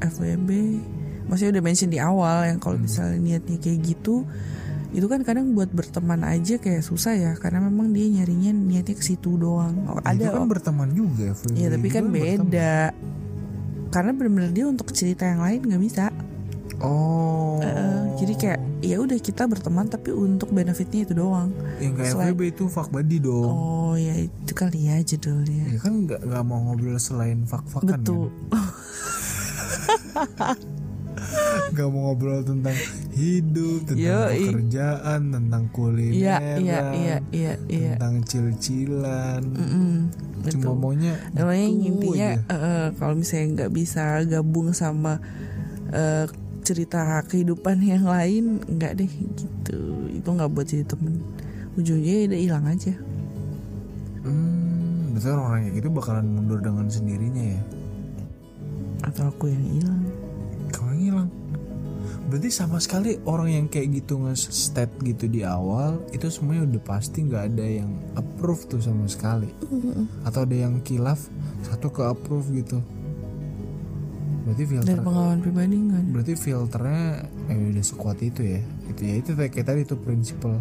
FWB 0.00 0.80
maksudnya 1.26 1.60
udah 1.60 1.64
mention 1.64 1.90
di 1.90 2.00
awal 2.00 2.46
yang 2.46 2.56
kalau 2.56 2.80
misalnya 2.80 3.18
niatnya 3.18 3.58
kayak 3.58 3.84
gitu 3.84 4.24
itu 4.90 5.04
kan 5.04 5.20
kadang 5.20 5.52
buat 5.52 5.68
berteman 5.68 6.22
aja 6.22 6.56
kayak 6.56 6.80
susah 6.80 7.12
ya 7.12 7.32
karena 7.34 7.60
memang 7.60 7.90
dia 7.90 8.08
nyarinya 8.10 8.50
niatnya 8.50 8.92
ke 8.92 9.04
situ 9.04 9.34
doang. 9.34 9.84
Oh, 9.86 9.98
Ya, 9.98 10.12
itu 10.12 10.24
ada 10.24 10.34
kan 10.34 10.40
oh. 10.40 10.48
berteman 10.48 10.88
juga 10.90 11.36
Iya 11.50 11.68
tapi 11.70 11.86
kan 11.86 12.02
juga 12.02 12.14
berteman. 12.14 12.46
beda. 12.46 12.74
Karena 13.88 14.10
benar-benar 14.12 14.50
dia 14.50 14.64
untuk 14.64 14.88
cerita 14.90 15.24
yang 15.24 15.40
lain 15.40 15.60
nggak 15.62 15.82
bisa. 15.82 16.08
Oh. 16.78 17.58
Eh, 17.58 18.00
jadi 18.16 18.34
kayak 18.34 18.60
ya 18.80 18.96
udah 18.98 19.18
kita 19.18 19.44
berteman 19.44 19.86
tapi 19.86 20.08
untuk 20.10 20.48
benefitnya 20.50 21.02
itu 21.02 21.12
doang. 21.12 21.50
Yang 21.78 21.92
kayak 21.96 22.08
selain- 22.08 22.28
FWB 22.30 22.40
itu 22.48 22.64
fuck 22.66 22.88
buddy 22.88 23.18
dong. 23.18 23.44
Oh 23.44 23.92
ya 23.92 24.14
itu 24.16 24.52
kali 24.52 24.86
ya 24.86 24.96
judulnya. 24.98 25.64
Ya 25.68 25.78
kan 25.78 26.06
nggak 26.06 26.22
nggak 26.22 26.42
mau 26.42 26.62
ngobrol 26.62 26.96
selain 26.96 27.42
fuck 27.44 27.66
fuckan 27.66 27.98
betul 27.98 28.30
Gak 31.68 31.88
mau 31.92 32.10
ngobrol 32.10 32.40
tentang 32.42 32.76
hidup, 33.12 33.84
tentang 33.84 34.30
Yoi. 34.30 34.48
pekerjaan, 34.48 35.20
tentang 35.34 35.62
kuliner, 35.74 36.16
Iya 36.16 36.36
iya 36.58 36.80
iya 36.94 37.16
iya 37.34 37.52
iya. 37.68 37.92
tentang 37.98 38.24
cil-cilan. 38.24 39.42
Mm, 39.44 39.98
Cuma 40.48 40.72
maunya 40.78 41.18
Namanya 41.34 41.66
intinya 41.68 42.30
eh, 42.40 42.86
kalau 42.96 43.14
misalnya 43.18 43.46
nggak 43.64 43.72
bisa 43.74 44.22
gabung 44.24 44.72
sama 44.72 45.20
eh, 45.92 46.24
cerita 46.64 47.24
kehidupan 47.24 47.80
yang 47.80 48.04
lain, 48.04 48.60
nggak 48.64 48.92
deh 49.00 49.08
gitu. 49.08 49.80
Itu 50.12 50.28
nggak 50.28 50.50
buat 50.52 50.66
jadi 50.68 50.84
temen. 50.84 51.20
Ujungnya 51.80 52.12
ya 52.12 52.24
udah 52.28 52.40
hilang 52.40 52.64
aja. 52.68 52.94
Hmm, 54.24 55.14
betul 55.16 55.38
orang 55.38 55.68
kayak 55.68 55.74
gitu 55.80 55.88
bakalan 55.88 56.26
mundur 56.28 56.60
dengan 56.60 56.86
sendirinya 56.90 57.44
ya. 57.56 57.60
Atau 59.08 59.30
aku 59.30 59.48
yang 59.48 59.64
hilang. 59.64 60.02
Berarti 62.28 62.52
sama 62.52 62.76
sekali 62.76 63.16
orang 63.24 63.48
yang 63.48 63.66
kayak 63.66 64.04
gitu 64.04 64.20
nge-stat 64.20 64.92
gitu 65.00 65.24
di 65.26 65.40
awal 65.42 66.04
itu 66.12 66.28
semuanya 66.28 66.68
udah 66.68 66.82
pasti 66.84 67.24
nggak 67.24 67.44
ada 67.50 67.64
yang 67.64 67.88
approve 68.14 68.68
tuh 68.68 68.84
sama 68.84 69.08
sekali. 69.08 69.48
Atau 70.22 70.44
ada 70.44 70.52
yang 70.52 70.84
kilaf 70.84 71.24
satu 71.64 71.88
ke 71.88 72.04
approve 72.04 72.52
gitu. 72.52 72.84
Berarti 74.44 74.64
filter 74.64 74.96
Dari 74.96 75.04
pengalaman 75.04 75.40
pribadi 75.40 75.76
ada. 75.76 76.00
berarti 76.08 76.32
filternya 76.32 77.04
eh, 77.48 77.68
udah 77.68 77.84
sekuat 77.84 78.18
itu 78.24 78.40
ya 78.44 78.60
itu 78.88 79.00
ya 79.04 79.14
itu 79.20 79.30
kayak 79.36 79.60
tadi 79.60 79.80
itu 79.84 79.92
prinsipal 79.92 80.56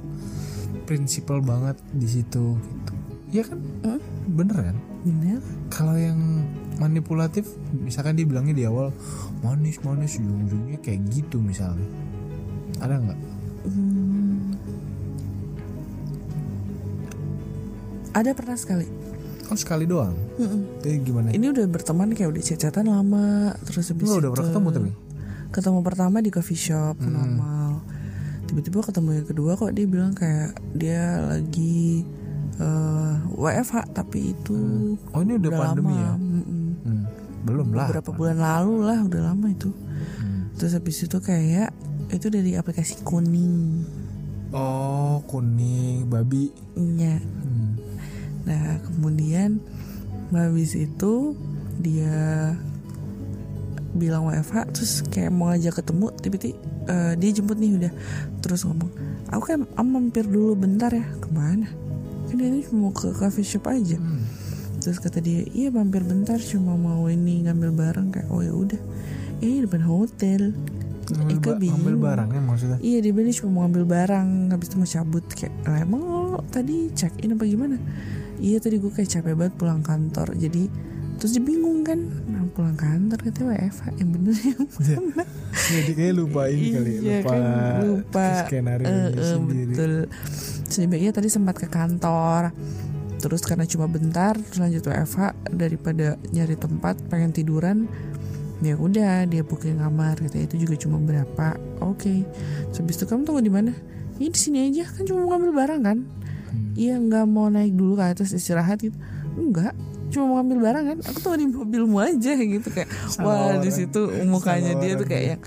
prinsipal 0.83 1.39
banget 1.39 1.79
di 1.95 2.07
situ 2.07 2.59
gitu 2.59 2.93
ya 3.31 3.43
kan 3.43 3.59
Hmm? 3.83 4.00
bener 4.27 4.59
kan 4.59 4.77
Bener. 5.07 5.39
kalau 5.71 5.95
yang 5.95 6.43
manipulatif 6.77 7.46
misalkan 7.74 8.13
dia 8.13 8.24
bilangnya 8.24 8.53
di 8.53 8.63
awal 8.63 8.93
manis 9.41 9.81
manis 9.81 10.17
ujung-ujungnya 10.17 10.77
kayak 10.79 11.01
gitu 11.10 11.38
misalnya. 11.38 11.86
Ada 12.77 12.96
nggak? 12.98 13.19
Hmm. 13.65 14.53
Ada 18.13 18.34
pernah 18.34 18.57
sekali. 18.57 18.88
oh 19.48 19.55
sekali 19.55 19.88
doang? 19.88 20.12
Mm-mm. 20.36 20.84
jadi 20.84 20.96
gimana? 21.00 21.27
Ini 21.31 21.46
udah 21.48 21.65
berteman 21.65 22.12
kayak 22.12 22.36
udah 22.36 22.43
chat-chatan 22.43 22.91
lama, 22.91 23.55
terus 23.63 23.88
habis 23.88 24.03
Lu 24.03 24.19
udah 24.19 24.31
pernah 24.34 24.48
ketemu 24.51 24.67
tapi? 24.69 24.91
Ketemu 25.48 25.79
pertama 25.79 26.17
di 26.19 26.27
coffee 26.27 26.60
shop 26.60 27.00
Hmm. 27.00 27.13
normal. 27.15 27.79
Tiba-tiba 28.43 28.84
ketemu 28.84 29.10
yang 29.13 29.27
kedua 29.27 29.51
kok 29.55 29.72
dia 29.72 29.86
bilang 29.88 30.12
kayak 30.12 30.51
dia 30.75 31.03
lagi 31.22 32.03
eh, 32.57 33.13
WFH 33.31 33.93
tapi 33.93 34.34
itu 34.34 34.60
oh 34.98 35.22
ini 35.22 35.38
udah, 35.38 35.51
pandemi 35.53 35.93
lama. 35.93 36.01
ya 36.01 36.12
belum 37.48 37.68
lah 37.72 37.88
beberapa 37.88 38.12
bulan 38.12 38.38
lalu 38.38 38.75
lah 38.84 39.00
udah 39.01 39.22
lama 39.25 39.48
itu 39.48 39.72
Hmm. 40.18 40.51
terus 40.54 40.74
habis 40.74 41.00
itu 41.00 41.18
kayak 41.18 41.72
itu 42.10 42.27
dari 42.27 42.54
aplikasi 42.54 43.00
kuning 43.01 43.84
oh 44.50 45.24
kuning 45.24 46.06
babi 46.06 46.51
Iya. 46.74 47.18
Hmm. 47.18 47.72
Nah 48.44 48.63
kemudian 48.82 49.60
habis 50.30 50.74
itu 50.74 51.36
dia 51.77 52.54
bilang 53.94 54.25
WFH 54.25 54.58
terus 54.72 54.92
kayak 55.08 55.32
mau 55.32 55.50
ngajak 55.50 55.74
ketemu 55.75 56.06
tiba-tiba 56.16 56.56
eh, 56.86 57.13
dia 57.16 57.30
jemput 57.32 57.58
nih 57.58 57.74
udah 57.75 57.92
terus 58.39 58.62
ngomong 58.62 58.92
aku 59.27 59.42
kayak 59.48 59.66
am 59.74 59.88
mampir 59.88 60.24
dulu 60.24 60.54
bentar 60.54 60.89
ya 60.89 61.06
ke 61.18 61.30
mana 61.30 61.66
kan 62.25 62.36
dia 62.36 62.48
ini 62.48 62.62
mau 62.72 62.92
ke 62.92 63.10
coffee 63.12 63.44
shop 63.44 63.68
aja 63.68 63.98
Hmm. 63.98 64.22
Terus 64.88 64.98
kata 64.98 65.20
dia 65.20 65.44
iya 65.50 65.67
mampir 65.67 66.00
bentar 66.01 66.39
cuma 66.39 66.74
mau 66.74 67.06
ini 67.06 67.44
ngambil 67.44 67.72
barang. 67.74 68.08
Kayak 68.10 68.27
oh 68.29 68.39
ya 68.39 68.53
udah. 68.53 68.79
Eh 69.39 69.60
depan 69.60 69.84
hotel. 69.84 70.56
Ngambil, 71.08 71.34
Ika 71.34 71.44
ba- 71.46 71.56
ngambil 71.58 71.60
bingung. 71.60 72.00
barangnya 72.01 72.41
maksudnya? 72.41 72.77
Iya 72.79 72.98
dia 73.00 73.12
bilang 73.12 73.32
cuma 73.34 73.50
mau 73.50 73.62
ngambil 73.63 73.84
barang 73.86 74.27
Habis 74.50 74.65
itu 74.65 74.75
mau 74.75 74.89
cabut. 74.89 75.25
Kayak 75.29 75.53
"Lah, 75.62 75.79
emang 75.79 76.01
lo 76.01 76.20
tadi 76.46 76.75
check 76.94 77.15
in 77.20 77.32
apa 77.32 77.44
gimana? 77.44 77.75
Iya 78.38 78.58
tadi 78.58 78.75
gue 78.77 78.88
kayak 78.88 79.10
capek 79.10 79.34
banget 79.34 79.53
pulang 79.56 79.82
kantor. 79.82 80.32
Jadi 80.34 80.88
Terus 81.17 81.34
dia 81.34 81.41
bingung 81.41 81.82
kan 81.82 81.98
nah, 82.29 82.46
Pulang 82.48 82.77
kantor 82.77 83.17
katanya 83.17 83.50
WFH 83.51 83.89
Yang 83.98 84.10
bener 84.13 84.36
yang 84.38 84.62
mana? 84.70 85.24
Jadi 85.50 85.91
kayak 85.91 86.13
lupa 86.13 86.41
ini 86.46 86.67
kali 86.70 86.91
Iya 86.94 87.17
lupa, 87.17 87.32
kan, 87.34 87.41
lupa. 87.82 88.27
skenario 88.46 88.86
Eh, 88.86 88.94
eh, 88.94 89.25
sendiri. 89.25 89.74
Betul. 89.74 89.94
Iya 90.94 91.10
tadi 91.10 91.25
sempat 91.27 91.58
ke 91.58 91.65
kantor 91.65 92.53
Terus 93.17 93.41
karena 93.41 93.65
cuma 93.65 93.89
bentar 93.89 94.38
Terus 94.38 94.62
lanjut 94.62 94.83
WFH 94.88 95.50
Daripada 95.50 96.21
nyari 96.29 96.53
tempat 96.53 97.01
Pengen 97.09 97.33
tiduran 97.33 97.89
ya 98.57 98.74
udah 98.74 99.29
dia 99.29 99.45
booking 99.45 99.77
kamar 99.77 100.17
katanya 100.17 100.45
itu 100.50 100.65
juga 100.65 100.75
cuma 100.81 100.97
berapa. 100.97 101.57
Oke. 101.86 102.25
Terus 102.74 102.77
habis 102.81 102.95
itu 102.97 103.05
kamu 103.05 103.21
tunggu 103.25 103.41
di 103.45 103.53
mana? 103.53 103.71
Ini 104.17 104.29
di 104.33 104.39
sini 104.39 104.57
aja. 104.69 104.89
Kan 104.89 105.05
cuma 105.05 105.25
mau 105.25 105.38
ngambil 105.38 105.51
barang 105.53 105.81
kan? 105.86 105.97
Hmm. 106.47 106.71
iya 106.79 106.95
nggak 106.95 107.25
mau 107.27 107.51
naik 107.51 107.75
dulu 107.75 108.00
ke 108.00 108.03
atas 108.17 108.33
istirahat 108.33 108.81
gitu. 108.81 108.97
Enggak. 109.38 109.77
Cuma 110.09 110.31
mau 110.31 110.36
ngambil 110.41 110.57
barang 110.63 110.83
kan? 110.89 110.97
Aku 111.12 111.17
tunggu 111.21 111.38
di 111.38 111.47
mobilmu 111.51 111.97
aja 112.01 112.33
gitu 112.33 112.67
kayak. 112.74 112.89
Salah 113.13 113.27
wah 113.27 113.55
di 113.62 113.69
situ 113.69 114.01
mukanya 114.25 114.74
Salah 114.74 114.81
dia 114.81 114.91
tuh 114.97 115.05
orang 115.05 115.09
kayak 115.12 115.24
dia. 115.24 115.31
yang 115.33 115.41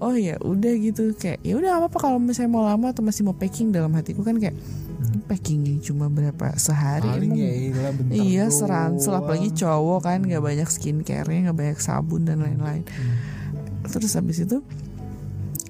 oh 0.00 0.14
ya 0.16 0.34
udah 0.40 0.72
gitu. 0.80 1.02
Kayak 1.20 1.38
ya 1.44 1.54
udah 1.60 1.70
apa 1.76 1.86
apa 1.92 1.98
kalau 2.00 2.16
misalnya 2.16 2.48
mau 2.48 2.64
lama 2.64 2.96
atau 2.96 3.04
masih 3.04 3.28
mau 3.28 3.36
packing 3.36 3.76
dalam 3.76 3.92
hatiku 3.92 4.24
kan 4.24 4.40
kayak 4.40 4.56
packingnya 5.24 5.80
cuma 5.80 6.12
berapa 6.12 6.54
sehari 6.60 7.08
paling 7.08 7.32
emang. 7.32 7.40
ya 7.40 7.90
bentar 7.96 8.14
Iya 8.14 8.44
seransel 8.52 9.16
apalagi 9.16 9.50
cowok 9.56 10.00
kan 10.04 10.20
nggak 10.20 10.42
banyak 10.44 10.68
skincare-nya 10.68 11.50
nggak 11.50 11.58
banyak 11.58 11.78
sabun 11.80 12.28
dan 12.28 12.44
lain-lain. 12.44 12.84
Terus 13.88 14.12
habis 14.16 14.44
itu 14.44 14.60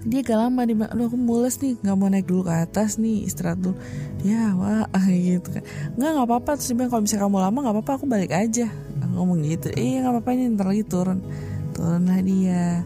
dia 0.05 0.21
gak 0.21 0.37
lama 0.37 0.69
bilang, 0.69 0.93
aduh 0.93 1.09
aku 1.09 1.17
mules 1.17 1.57
nih 1.65 1.81
nggak 1.81 1.97
mau 1.97 2.13
naik 2.13 2.29
dulu 2.29 2.45
ke 2.45 2.53
atas 2.53 3.01
nih 3.01 3.25
istirahat 3.25 3.57
dulu. 3.57 3.73
Ya 4.21 4.53
wah 4.53 4.85
gitu 5.09 5.49
kan. 5.49 5.65
Nggak 5.97 6.11
nggak 6.13 6.27
apa-apa 6.29 6.51
terus 6.61 6.69
dia 6.69 6.77
bilang 6.77 6.91
kalau 6.93 7.03
misalnya 7.09 7.23
kamu 7.25 7.39
lama 7.41 7.59
nggak 7.65 7.75
apa-apa 7.81 7.93
aku 7.97 8.05
balik 8.05 8.33
aja. 8.37 8.69
Aku 9.01 9.13
ngomong 9.17 9.41
gitu. 9.49 9.73
Iya 9.73 10.05
nggak 10.05 10.13
apa-apa 10.13 10.31
ini 10.37 10.43
ntar 10.53 10.67
lagi 10.69 10.85
turun. 10.85 11.25
Turunlah 11.73 12.21
dia. 12.21 12.85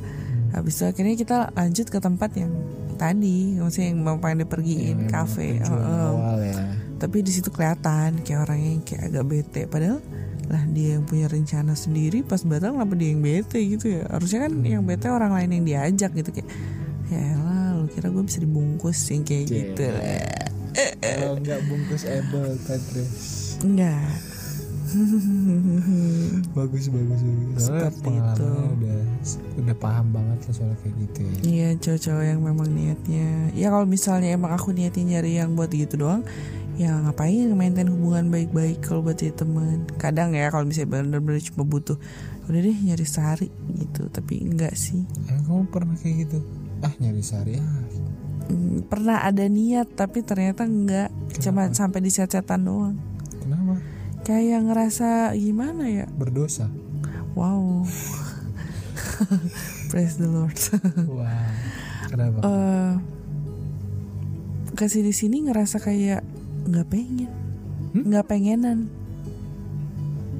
Habis 0.55 0.79
itu 0.79 0.85
akhirnya 0.87 1.15
kita 1.19 1.37
lanjut 1.59 1.87
ke 1.91 1.99
tempat 1.99 2.31
yang 2.39 2.55
tadi 2.99 3.55
maksudnya 3.57 3.95
yang 3.95 4.01
mau 4.03 4.19
pengen 4.19 4.45
dipergiin 4.45 5.07
Yang 5.07 5.11
kafe 5.15 5.63
Heeh. 5.63 6.11
awal 6.11 6.39
ya. 6.43 6.59
Tapi 6.99 7.23
di 7.23 7.31
situ 7.31 7.55
kelihatan 7.55 8.27
kayak 8.27 8.51
orangnya 8.51 8.71
yang 8.75 8.83
kayak 8.83 9.03
agak 9.15 9.25
bete. 9.31 9.63
Padahal 9.71 10.03
lah 10.49 10.63
dia 10.73 10.97
yang 10.99 11.05
punya 11.05 11.29
rencana 11.29 11.77
sendiri 11.77 12.25
pas 12.25 12.41
batal 12.43 12.75
kenapa 12.75 12.97
dia 12.99 13.09
yang 13.15 13.23
bete 13.23 13.61
gitu 13.63 13.87
ya? 14.01 14.03
Harusnya 14.11 14.49
kan 14.49 14.53
yang 14.67 14.83
bete 14.83 15.07
orang 15.07 15.33
lain 15.33 15.51
yang 15.61 15.65
diajak 15.65 16.11
gitu 16.13 16.31
kayak 16.35 16.49
ya 17.09 17.39
elah 17.39 17.79
lu 17.81 17.87
kira 17.89 18.13
gue 18.13 18.25
bisa 18.27 18.43
dibungkus 18.43 18.99
yang 19.15 19.23
kayak 19.23 19.45
gitu. 19.47 19.87
Lah 19.89 20.49
kalau 21.03 21.35
nggak 21.43 21.61
bungkus 21.67 22.03
able 22.07 22.55
Patrice 22.67 23.59
enggak 23.63 24.15
bagus 26.59 26.85
bagus 26.89 27.21
bagus. 27.21 27.61
Seperti 27.61 28.11
itu. 28.13 28.49
udah 28.49 28.99
udah 29.61 29.77
paham 29.77 30.07
banget 30.15 30.39
lah 30.49 30.55
soal 30.55 30.75
kayak 30.81 30.95
gitu 31.05 31.19
ya. 31.21 31.35
Iya 31.45 31.69
cowok-cowok 31.81 32.25
yang 32.25 32.41
memang 32.41 32.69
niatnya. 32.73 33.29
Ya 33.53 33.69
kalau 33.69 33.87
misalnya 33.87 34.33
emang 34.33 34.53
aku 34.57 34.73
niatnya 34.73 35.19
nyari 35.19 35.39
yang 35.41 35.53
buat 35.55 35.71
gitu 35.73 36.01
doang 36.01 36.25
Ya 36.79 36.95
ngapain 36.95 37.51
maintain 37.59 37.91
hubungan 37.91 38.31
baik-baik 38.31 38.87
kalau 38.87 39.03
buat 39.03 39.19
jadi 39.19 39.35
teman? 39.35 39.83
Kadang 39.99 40.31
ya 40.31 40.47
kalau 40.47 40.63
misalnya 40.63 41.03
bener-bener 41.03 41.43
cuma 41.43 41.67
butuh 41.67 41.99
Udah 42.47 42.61
deh 42.63 42.79
nyari 42.87 43.03
sehari 43.03 43.51
gitu. 43.75 44.07
Tapi 44.07 44.47
enggak 44.47 44.79
sih. 44.79 45.03
Emang 45.27 45.43
kamu 45.43 45.63
pernah 45.75 45.97
kayak 45.99 46.17
gitu? 46.31 46.39
Ah 46.87 46.95
nyari 47.03 47.19
sehari 47.19 47.59
ah. 47.59 47.67
Hmm, 48.47 48.87
Pernah 48.87 49.27
ada 49.27 49.45
niat 49.51 49.91
tapi 49.99 50.23
ternyata 50.23 50.71
enggak. 50.71 51.11
Cuma 51.43 51.67
sampai 51.75 51.99
di 51.99 52.15
chat-chatan 52.15 52.63
doang. 52.63 52.97
Kenapa 53.43 53.75
Kayak 54.29 54.61
ngerasa 54.69 55.33
gimana 55.41 55.89
ya? 55.89 56.05
Berdosa. 56.13 56.69
Wow. 57.33 57.89
Praise 59.91 60.21
the 60.21 60.29
Lord. 60.29 60.53
Wah 61.17 61.49
kenapa? 62.13 62.45
Eh 62.45 62.93
kasih 64.77 65.01
di 65.01 65.17
sini 65.17 65.49
ngerasa 65.49 65.81
kayak 65.81 66.21
nggak 66.69 66.87
pengen. 66.93 67.33
Nggak 67.97 68.29
pengenan. 68.29 68.93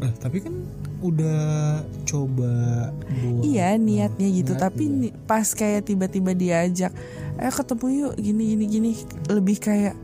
Eh, 0.05 0.13
tapi 0.21 0.45
kan 0.45 0.53
udah 1.01 1.81
coba 2.05 2.91
buat 2.93 3.47
iya 3.47 3.79
niatnya 3.81 4.29
gitu. 4.29 4.53
niat 4.53 4.63
tapi 4.69 5.15
pas 5.25 5.47
kayak 5.55 5.87
tiba-tiba 5.87 6.35
diajak 6.35 6.91
eh 7.39 7.55
ketemu 7.55 7.87
yuk 8.05 8.15
gini 8.21 8.43
gini 8.53 8.65
gini. 8.69 8.91
Lebih 9.33 9.57
kayak 9.65 9.97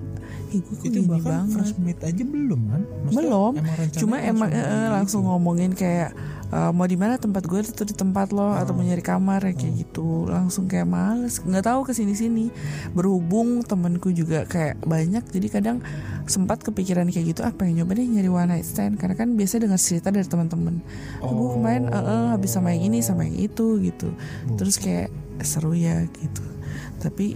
Gue 0.61 0.71
kok 0.71 0.85
itu 0.85 0.91
gini 0.95 1.09
bahkan 1.09 1.31
banget. 1.43 1.55
first 1.57 1.77
meet 1.79 1.99
aja 1.99 2.23
belum 2.23 2.61
kan? 2.69 2.83
Maksudnya 2.85 3.19
belum. 3.25 3.53
emang 3.57 3.89
cuma 3.91 4.17
emang 4.19 4.49
langsung 4.49 4.63
eh, 4.63 4.79
gitu. 4.79 4.95
langsung 4.95 5.23
ngomongin 5.25 5.73
kayak 5.73 6.11
eh, 6.49 6.71
mau 6.71 6.85
di 6.85 6.95
mana 6.95 7.15
tempat 7.17 7.43
gue 7.43 7.61
itu 7.61 7.83
di 7.83 7.93
tempat 7.93 8.31
lo 8.31 8.53
atau 8.53 8.71
Oh. 8.71 8.77
mau 8.77 8.85
nyari 8.85 9.01
kamar 9.01 9.41
ya 9.43 9.53
kayak 9.53 9.75
gitu. 9.81 10.27
Langsung 10.27 10.65
kayak 10.65 10.87
males. 10.87 11.41
Nggak 11.41 11.65
tahu 11.65 11.81
ke 11.83 11.93
sini 11.93 12.15
sini 12.15 12.45
berhubung 12.91 13.63
temanku 13.63 14.11
juga 14.11 14.45
kayak 14.45 14.83
banyak 14.83 15.25
jadi 15.29 15.47
kadang 15.51 15.79
sempat 16.25 16.61
kepikiran 16.61 17.09
kayak 17.09 17.35
gitu 17.35 17.41
ah 17.43 17.51
pengen 17.51 17.83
nyoba 17.83 17.97
deh 17.97 18.07
nyari 18.07 18.29
one 18.29 18.49
night 18.51 18.67
stand. 18.67 18.97
Karena 18.97 19.15
kan 19.15 19.35
biasa 19.35 19.59
dengar 19.59 19.79
cerita 19.79 20.09
dari 20.09 20.25
teman-teman. 20.25 20.79
Oh. 21.21 21.33
gue 21.33 21.49
kemarin 21.57 21.85
eh, 21.89 21.97
eh, 21.97 22.27
habis 22.33 22.51
sama 22.51 22.71
yang 22.71 22.93
ini 22.93 22.99
sama 23.01 23.25
yang 23.25 23.37
itu 23.37 23.81
gitu. 23.81 24.09
Terus 24.55 24.79
kayak 24.79 25.11
seru 25.43 25.75
ya 25.75 26.07
gitu. 26.15 26.45
Tapi 26.99 27.35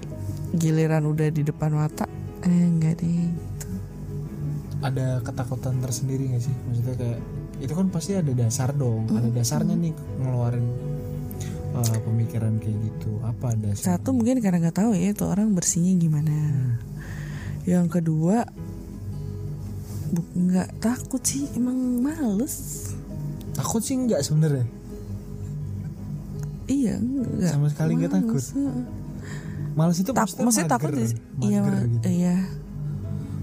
giliran 0.49 1.05
udah 1.05 1.29
di 1.29 1.45
depan 1.45 1.77
mata 1.77 2.09
eh 2.47 2.65
enggak 2.69 3.03
deh 3.03 3.11
gitu. 3.11 3.69
ada 4.79 5.19
ketakutan 5.27 5.83
tersendiri 5.83 6.31
gak 6.37 6.43
sih 6.47 6.55
maksudnya 6.71 6.95
kayak 6.95 7.19
itu 7.59 7.73
kan 7.75 7.87
pasti 7.91 8.15
ada 8.15 8.31
dasar 8.31 8.71
dong 8.71 9.11
ada 9.11 9.27
dasarnya 9.35 9.75
nih 9.75 9.95
ngeluarin 10.23 10.67
uh, 11.75 11.99
pemikiran 12.07 12.59
kayak 12.63 12.79
gitu 12.87 13.19
apa 13.27 13.55
dasar 13.59 13.99
Satu 13.99 14.15
mungkin 14.15 14.39
karena 14.39 14.63
nggak 14.63 14.79
tahu 14.79 14.95
ya 14.95 15.11
itu 15.11 15.25
orang 15.27 15.55
bersihnya 15.55 15.95
gimana. 15.99 16.37
Yang 17.67 18.01
kedua 18.01 18.47
nggak 20.33 20.81
takut 20.81 21.21
sih 21.21 21.45
emang 21.53 22.01
males. 22.01 22.89
takut 23.53 23.83
sih 23.83 23.99
enggak 23.99 24.23
sebenarnya 24.23 24.65
Iya 26.69 27.01
enggak. 27.01 27.53
Sama 27.53 27.67
sekali 27.73 27.97
nggak 27.97 28.13
takut? 28.13 28.45
Males 29.79 30.03
itu 30.03 30.11
Tak, 30.11 30.27
maksudnya, 30.27 30.45
maksudnya 30.51 30.71
takut 30.75 30.91
iya 30.91 31.07
gitu. 31.07 32.09
iya. 32.11 32.37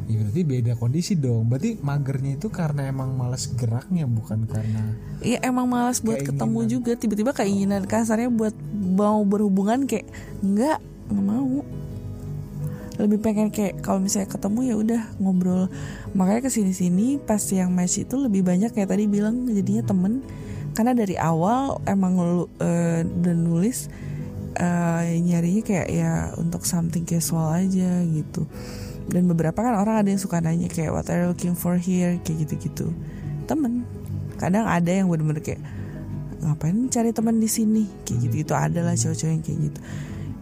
Ya, 0.05 0.21
berarti 0.21 0.41
beda 0.45 0.73
kondisi 0.77 1.17
dong. 1.17 1.49
Berarti 1.49 1.81
magernya 1.81 2.37
itu 2.37 2.51
karena 2.53 2.85
emang 2.91 3.17
males 3.17 3.49
geraknya 3.57 4.05
bukan 4.05 4.45
karena 4.45 4.93
iya 5.23 5.41
emang 5.41 5.65
malas 5.65 6.03
buat 6.03 6.21
ketemu 6.21 6.59
juga. 6.69 6.93
Tiba-tiba 6.93 7.31
keinginan 7.33 7.87
kasarnya 7.89 8.29
buat 8.29 8.53
mau 8.75 9.23
berhubungan 9.25 9.87
kayak 9.89 10.05
enggak 10.45 10.77
nggak 11.09 11.25
mau. 11.25 11.63
Lebih 12.95 13.17
pengen 13.19 13.49
kayak 13.49 13.81
kalau 13.81 13.97
misalnya 13.97 14.29
ketemu 14.29 14.59
ya 14.61 14.75
udah 14.77 15.01
ngobrol. 15.17 15.63
Makanya 16.13 16.45
ke 16.45 16.49
sini 16.53 16.71
sini 16.71 17.17
pas 17.17 17.41
yang 17.49 17.73
match 17.73 18.05
itu 18.05 18.15
lebih 18.19 18.45
banyak 18.45 18.71
kayak 18.77 18.93
tadi 18.93 19.09
bilang 19.09 19.49
jadinya 19.49 19.89
temen. 19.89 20.21
Karena 20.77 20.93
dari 20.93 21.17
awal 21.17 21.81
emang 21.89 22.13
lu 22.19 22.45
eh, 22.61 23.01
udah 23.01 23.35
nulis 23.35 23.89
eh, 24.55 25.19
nyarinya 25.19 25.63
kayak 25.63 25.87
ya 25.91 26.11
untuk 26.39 26.63
something 26.63 27.03
casual 27.03 27.51
aja 27.51 28.03
gitu. 28.07 28.47
Dan 29.05 29.29
beberapa 29.29 29.61
kan 29.61 29.77
orang 29.77 30.01
ada 30.01 30.09
yang 30.09 30.21
suka 30.21 30.41
nanya 30.41 30.65
kayak 30.71 30.89
what 30.89 31.07
are 31.11 31.27
you 31.27 31.29
looking 31.29 31.53
for 31.53 31.77
here? 31.77 32.17
kayak 32.25 32.47
gitu-gitu. 32.47 32.89
Temen. 33.45 33.85
Kadang 34.41 34.65
ada 34.65 34.89
yang 34.89 35.07
bener-bener 35.07 35.43
kayak 35.43 35.61
ngapain 36.41 36.89
cari 36.89 37.09
teman 37.13 37.37
di 37.37 37.49
sini? 37.49 37.85
kayak 38.05 38.17
gitu 38.29 38.33
gitu 38.45 38.53
ada 38.53 38.81
lah 38.85 38.95
cowok-cowok 38.97 39.31
yang 39.31 39.43
kayak 39.43 39.59
gitu. 39.69 39.79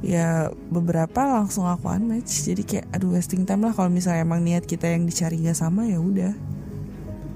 Ya 0.03 0.27
beberapa 0.71 1.21
langsung 1.23 1.67
aku 1.67 1.91
unmatch. 1.91 2.47
Jadi 2.47 2.63
kayak 2.63 2.85
aduh 2.95 3.15
wasting 3.15 3.43
time 3.43 3.67
lah 3.67 3.75
kalau 3.75 3.91
misalnya 3.91 4.23
emang 4.23 4.43
niat 4.43 4.63
kita 4.63 4.87
yang 4.87 5.03
dicari 5.03 5.39
nggak 5.39 5.57
sama 5.57 5.87
ya 5.87 5.99
udah. 5.99 6.31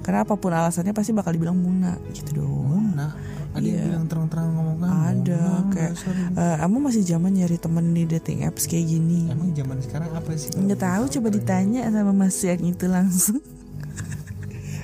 Karena 0.07 0.23
apa 0.23 0.39
pun 0.39 0.55
alasannya 0.55 0.95
pasti 0.95 1.11
bakal 1.11 1.35
dibilang 1.35 1.59
muna 1.59 1.99
gitu 2.15 2.39
doang 2.39 2.67
Mona 2.97 3.13
ada 3.57 3.63
yang 3.63 3.73
Iya. 3.73 3.85
bilang 3.87 4.05
terang-terang 4.05 4.47
ngomong 4.51 4.77
kan 4.77 4.89
ada 5.11 5.41
kayak 5.67 5.93
dasar. 5.93 6.13
eh, 6.31 6.57
emang 6.61 6.81
masih 6.83 7.03
zaman 7.03 7.31
nyari 7.31 7.57
temen 7.57 7.85
di 7.89 8.03
dating 8.05 8.39
apps 8.43 8.63
kayak 8.63 8.85
gini 8.87 9.27
emang 9.27 9.49
zaman 9.51 9.77
sekarang 9.79 10.09
apa 10.11 10.29
sih 10.33 10.49
nggak 10.53 10.79
tahu 10.79 11.03
coba 11.11 11.27
ditanya 11.29 11.81
sama 11.87 12.11
mas 12.11 12.37
yang 12.39 12.61
itu 12.63 12.85
langsung 12.87 13.41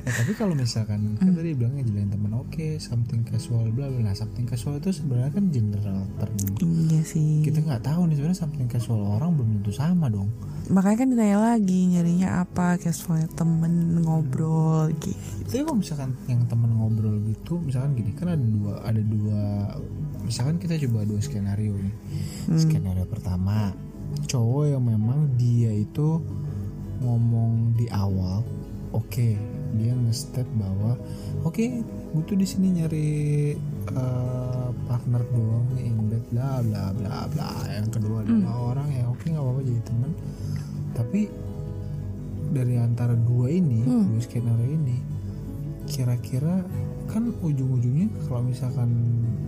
Eh, 0.03 0.11
tapi 0.11 0.35
kalau 0.35 0.51
misalkan 0.51 1.15
kan 1.15 1.31
tadi 1.31 1.55
bilangnya 1.55 1.87
jalanin 1.87 2.11
teman 2.11 2.35
oke 2.35 2.75
something 2.75 3.23
casual 3.23 3.71
bla 3.71 3.87
bla 3.87 4.03
nah 4.03 4.11
something 4.11 4.43
casual 4.43 4.75
itu 4.75 4.91
sebenarnya 4.91 5.31
kan 5.31 5.47
general 5.47 6.03
term. 6.19 6.35
Iya 6.59 7.01
sih. 7.07 7.39
Kita 7.39 7.63
nggak 7.63 7.87
tahu 7.87 8.11
nih 8.11 8.15
sebenarnya 8.19 8.39
something 8.43 8.67
casual 8.67 8.99
orang 8.99 9.39
belum 9.39 9.49
tentu 9.63 9.71
sama 9.71 10.11
dong. 10.11 10.27
Makanya 10.67 10.97
kan 10.99 11.07
ditanya 11.07 11.39
lagi 11.39 11.79
nyarinya 11.87 12.43
apa? 12.43 12.75
Casualnya 12.75 13.31
temen 13.31 14.03
ngobrol 14.03 14.91
gitu. 14.99 15.15
Tapi 15.47 15.63
kalau 15.63 15.79
misalkan 15.79 16.11
yang 16.27 16.43
temen 16.51 16.71
ngobrol 16.75 17.15
gitu 17.23 17.63
misalkan 17.63 17.95
gini 17.95 18.11
kan 18.11 18.35
ada 18.35 18.43
dua 18.43 18.73
ada 18.83 18.99
dua 18.99 19.41
misalkan 20.27 20.59
kita 20.59 20.75
coba 20.83 21.07
dua 21.07 21.23
skenario 21.23 21.79
nih. 21.79 21.95
Skenario 22.59 23.07
pertama 23.07 23.71
cowok 24.27 24.67
yang 24.67 24.83
memang 24.83 25.31
dia 25.39 25.71
itu 25.71 26.19
ngomong 26.99 27.79
di 27.79 27.87
awal 27.87 28.43
oke 28.93 29.62
dia 29.73 29.93
nge-step 29.93 30.45
bahwa 30.57 30.97
oke 31.43 31.63
gue 31.83 32.23
tuh 32.25 32.38
di 32.38 32.45
sini 32.45 32.81
nyari 32.81 33.09
eh, 33.89 34.69
partner 34.88 35.23
doang 35.33 35.67
nih 35.77 35.93
bla 36.33 36.65
bla 36.65 36.83
bla 36.97 37.29
bla 37.29 37.49
yang 37.69 37.89
kedua 37.93 38.25
adalah 38.25 38.73
orang 38.73 38.89
yang 38.89 39.07
oke 39.13 39.21
nggak 39.21 39.38
apa-apa 39.38 39.62
jadi 39.62 39.81
teman 39.86 40.12
tapi 40.97 41.21
dari 42.53 42.75
antara 42.77 43.13
dua 43.13 43.49
ini 43.53 43.86
dua 43.86 44.21
skenario 44.21 44.65
ini 44.65 44.97
kira-kira 45.86 46.65
kan 47.12 47.29
ujung-ujungnya 47.43 48.09
kalau 48.25 48.41
misalkan 48.49 48.89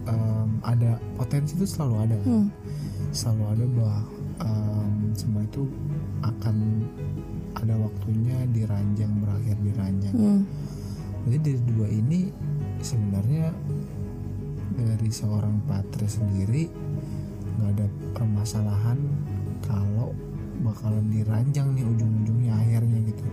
em, 0.06 0.50
ada 0.62 1.02
potensi 1.18 1.58
itu 1.58 1.66
selalu 1.66 1.96
ada? 2.06 2.18
Hmm. 2.22 2.48
selalu 3.16 3.44
ada 3.56 3.66
bahwa 3.74 3.98
em, 4.44 4.94
semua 5.18 5.42
itu 5.42 5.64
akan 6.22 6.86
ada 7.56 7.76
waktunya 7.80 8.38
di 8.52 8.68
ranjang 8.68 9.12
berakhir 9.24 9.56
di 9.64 9.72
ranjang 9.76 10.16
Hmm. 10.16 10.42
jadi 11.26 11.38
dari 11.42 11.62
dua 11.66 11.88
ini 11.90 12.20
sebenarnya 12.84 13.56
dari 14.76 15.10
seorang 15.10 15.64
patri 15.66 16.06
sendiri 16.06 16.68
nggak 17.56 17.70
ada 17.80 17.88
permasalahan 18.12 19.00
kalau 19.64 20.12
bakalan 20.64 21.06
diranjang 21.12 21.76
nih 21.76 21.84
ujung-ujungnya 21.84 22.56
akhirnya 22.56 23.00
gitu. 23.06 23.24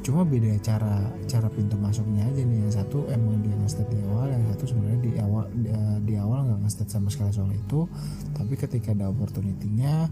Cuma 0.00 0.24
beda 0.24 0.56
cara 0.64 1.12
cara 1.28 1.48
pintu 1.52 1.76
masuknya 1.76 2.24
aja 2.24 2.40
nih. 2.40 2.66
Yang 2.66 2.72
satu 2.80 3.06
emang 3.12 3.44
dia 3.44 3.54
nge 3.54 3.84
di 3.88 3.98
awal 4.08 4.32
yang 4.32 4.44
satu 4.54 4.64
sebenarnya 4.72 5.00
di 5.00 5.10
awal 5.20 5.44
di, 5.52 5.68
di 6.08 6.14
awal 6.16 6.40
nggak 6.48 6.60
nge 6.64 6.84
sama 6.88 7.08
sekali 7.12 7.30
soal 7.30 7.52
itu. 7.52 7.84
Tapi 8.32 8.54
ketika 8.56 8.96
ada 8.96 9.12
opportunity-nya 9.12 10.08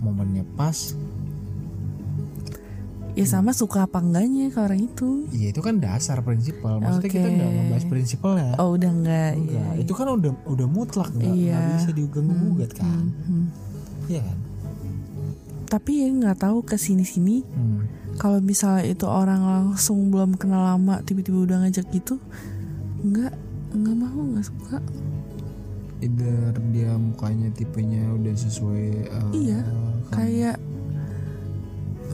momennya 0.00 0.46
pas 0.54 0.94
ya 3.16 3.24
sama 3.24 3.50
suka 3.50 3.82
apa 3.82 3.98
enggaknya 3.98 4.48
ke 4.48 4.60
orang 4.60 4.80
itu 4.82 5.24
ya 5.32 5.48
itu 5.48 5.58
kan 5.58 5.80
dasar 5.80 6.20
prinsipal 6.20 6.78
maksudnya 6.78 7.08
kita 7.10 7.24
Oke. 7.24 7.34
nggak 7.34 7.50
membahas 7.50 7.84
prinsipalnya 7.86 8.50
oh 8.56 8.68
udah 8.70 8.90
enggak 8.92 9.32
Enggak, 9.34 9.72
iya. 9.72 9.80
itu 9.80 9.92
kan 9.92 10.06
udah 10.10 10.32
udah 10.44 10.66
mutlak 10.68 11.08
nggak 11.10 11.32
Iya. 11.32 11.56
nggak 11.56 11.72
bisa 11.74 11.90
diganggu 11.90 12.34
gugat 12.36 12.70
kan 12.72 13.02
Hmm. 13.24 13.46
iya 14.06 14.20
kan 14.20 14.38
tapi 15.66 15.92
ya 15.98 16.08
nggak 16.08 16.38
tahu 16.38 16.58
ke 16.62 16.76
sini 16.76 17.02
sini 17.02 17.40
hmm. 17.42 17.80
kalau 18.16 18.38
misalnya 18.38 18.84
itu 18.84 19.02
orang 19.02 19.40
langsung 19.42 20.12
belum 20.12 20.36
kenal 20.36 20.62
lama 20.68 21.00
tiba-tiba 21.00 21.42
udah 21.42 21.56
ngajak 21.64 21.88
gitu 21.90 22.20
nggak 23.02 23.32
nggak 23.72 23.96
mau 23.96 24.20
nggak 24.28 24.44
suka 24.44 24.78
either 25.98 26.52
dia 26.70 26.92
mukanya 26.94 27.48
tipenya 27.50 28.04
udah 28.12 28.34
sesuai 28.36 28.84
eh, 29.02 29.30
Iya, 29.32 29.58
kan- 29.64 30.12
kayak 30.12 30.56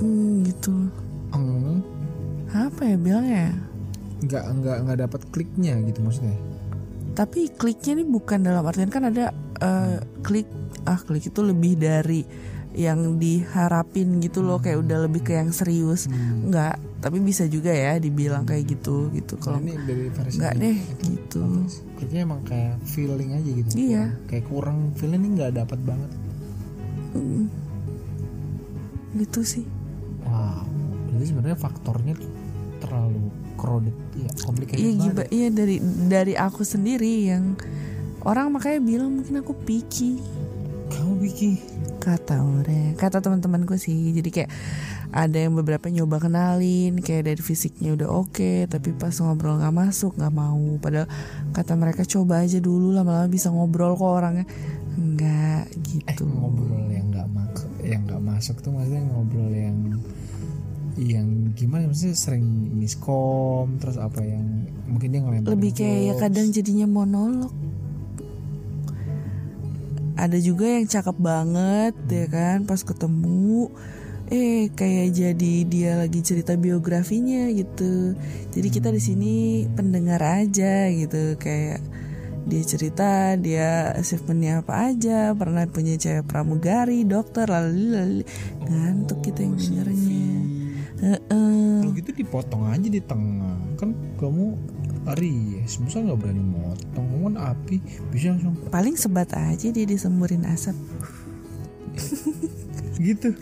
hmm, 0.02 0.44
gitu. 0.50 0.74
Eng, 1.32 1.80
apa 2.50 2.82
ya 2.84 2.96
bilangnya? 2.98 3.54
Nggak 4.20 4.44
nggak 4.60 4.76
nggak 4.84 4.98
dapat 5.08 5.20
kliknya 5.30 5.78
gitu 5.86 6.02
maksudnya? 6.02 6.36
Tapi 7.12 7.48
kliknya 7.52 8.00
ini 8.00 8.04
bukan 8.04 8.42
dalam 8.42 8.66
artian 8.66 8.90
kan 8.90 9.08
ada 9.08 9.30
eh, 9.58 9.96
klik 10.20 10.48
ah 10.82 10.98
klik 10.98 11.30
itu 11.30 11.40
lebih 11.40 11.78
dari 11.78 12.26
yang 12.72 13.20
diharapin 13.20 14.16
gitu 14.24 14.40
loh 14.40 14.56
kayak 14.56 14.80
udah 14.80 15.04
lebih 15.04 15.20
ke 15.22 15.36
yang 15.36 15.52
serius. 15.52 16.08
Nggak 16.42 16.80
tapi 17.02 17.18
bisa 17.18 17.44
juga 17.50 17.68
ya 17.74 17.98
dibilang 17.98 18.46
kayak 18.46 18.64
gitu 18.78 19.10
gitu. 19.12 19.36
Kalau 19.36 19.60
ini 19.60 19.76
dari 19.84 20.08
nggak 20.08 20.54
deh 20.56 20.78
gitu. 21.04 21.44
Kliknya 22.00 22.24
emang 22.24 22.40
kayak 22.48 22.80
feeling 22.88 23.36
aja 23.36 23.50
gitu 23.50 23.70
Iya. 23.76 24.04
Kurang- 24.08 24.26
kayak 24.26 24.44
kurang 24.48 24.78
feeling 24.96 25.20
ini 25.20 25.28
nggak 25.36 25.52
dapat 25.56 25.78
banget. 25.84 26.10
Mm. 27.12 27.44
gitu 29.12 29.44
sih 29.44 29.68
wow. 30.32 30.64
Berarti 31.12 31.26
sebenarnya 31.28 31.58
faktornya 31.60 32.14
tuh 32.16 32.32
terlalu 32.82 33.30
crowded 33.54 33.94
ya 34.18 34.30
complicated 34.42 34.82
iya 34.82 34.90
giba 34.98 35.22
iya 35.30 35.48
dari 35.54 35.78
dari 36.10 36.34
aku 36.34 36.66
sendiri 36.66 37.30
yang 37.30 37.54
orang 38.26 38.50
makanya 38.50 38.80
bilang 38.82 39.10
mungkin 39.22 39.38
aku 39.38 39.54
picky. 39.54 40.18
Kamu 40.92 41.24
Vicky 41.24 41.56
kata 42.02 42.42
orang 42.42 42.98
kata 42.98 43.22
teman-temanku 43.22 43.78
sih. 43.78 44.12
Jadi 44.12 44.28
kayak 44.28 44.50
ada 45.12 45.38
yang 45.38 45.56
beberapa 45.56 45.88
nyoba 45.88 46.20
kenalin 46.20 47.00
kayak 47.00 47.32
dari 47.32 47.42
fisiknya 47.44 47.92
udah 47.96 48.08
oke 48.08 48.66
tapi 48.68 48.96
pas 48.96 49.12
ngobrol 49.20 49.56
nggak 49.62 49.72
masuk 49.72 50.12
nggak 50.18 50.34
mau. 50.34 50.76
Padahal 50.82 51.08
kata 51.56 51.72
mereka 51.78 52.02
coba 52.04 52.44
aja 52.44 52.58
dulu 52.60 52.92
lama-lama 52.92 53.30
bisa 53.30 53.48
ngobrol 53.48 53.96
kok 53.96 54.10
orangnya. 54.10 54.46
Enggak 54.98 55.72
eh 55.72 56.12
gitu. 56.12 56.28
ngobrol 56.28 56.86
yang 56.92 57.08
nggak 57.08 57.28
masuk 57.32 57.70
yang 57.82 58.02
nggak 58.04 58.22
masuk 58.22 58.56
tuh 58.60 58.70
maksudnya 58.74 59.02
ngobrol 59.08 59.50
yang 59.50 59.76
yang 61.00 61.56
gimana 61.56 61.88
maksudnya 61.88 62.16
sering 62.16 62.44
miskom 62.76 63.80
terus 63.80 63.96
apa 63.96 64.20
yang 64.20 64.68
mungkin 64.84 65.08
dia 65.08 65.20
ngelempar 65.24 65.56
lebih 65.56 65.72
kayak 65.72 66.00
ya 66.04 66.14
kadang 66.20 66.52
jadinya 66.52 66.84
monolog. 66.84 67.52
Ada 70.12 70.38
juga 70.38 70.68
yang 70.68 70.84
cakep 70.84 71.16
banget 71.16 71.94
ya 72.12 72.26
kan 72.28 72.68
pas 72.68 72.84
ketemu. 72.84 73.72
Eh 74.32 74.72
kayak 74.72 75.12
jadi 75.12 75.54
dia 75.68 75.92
lagi 76.00 76.20
cerita 76.20 76.56
biografinya 76.56 77.48
gitu. 77.52 78.16
Jadi 78.52 78.68
kita 78.68 78.88
di 78.92 79.00
sini 79.00 79.34
pendengar 79.72 80.20
aja 80.20 80.88
gitu 80.92 81.36
kayak 81.40 81.80
dia 82.42 82.62
cerita 82.66 83.38
dia 83.38 83.94
achievementnya 83.94 84.66
apa 84.66 84.90
aja 84.90 85.30
pernah 85.38 85.62
punya 85.70 85.94
cewek 85.94 86.26
pramugari 86.26 87.06
dokter 87.06 87.46
lalu 87.46 87.94
lalu 87.94 88.22
ngantuk 88.66 89.22
kita 89.22 89.46
yang 89.46 89.54
dengernya 89.54 90.41
Heeh. 91.02 91.82
kalau 91.82 91.92
gitu 91.92 92.10
dipotong 92.14 92.62
aja 92.64 92.86
di 92.86 92.98
tengah. 92.98 93.58
Kan 93.74 93.90
kamu 94.16 94.54
Aries 95.04 95.76
masa 95.76 95.98
nggak 95.98 96.14
berani 96.16 96.40
motong. 96.40 96.78
Kamu 97.04 97.24
kan 97.28 97.36
api. 97.50 97.76
Bisa 98.08 98.30
langsung. 98.30 98.54
Paling 98.68 98.94
sebat 98.94 99.30
aja 99.32 99.66
dia 99.66 99.82
disemburin 99.84 100.46
asap. 100.46 100.78
Gitu. 102.94 103.34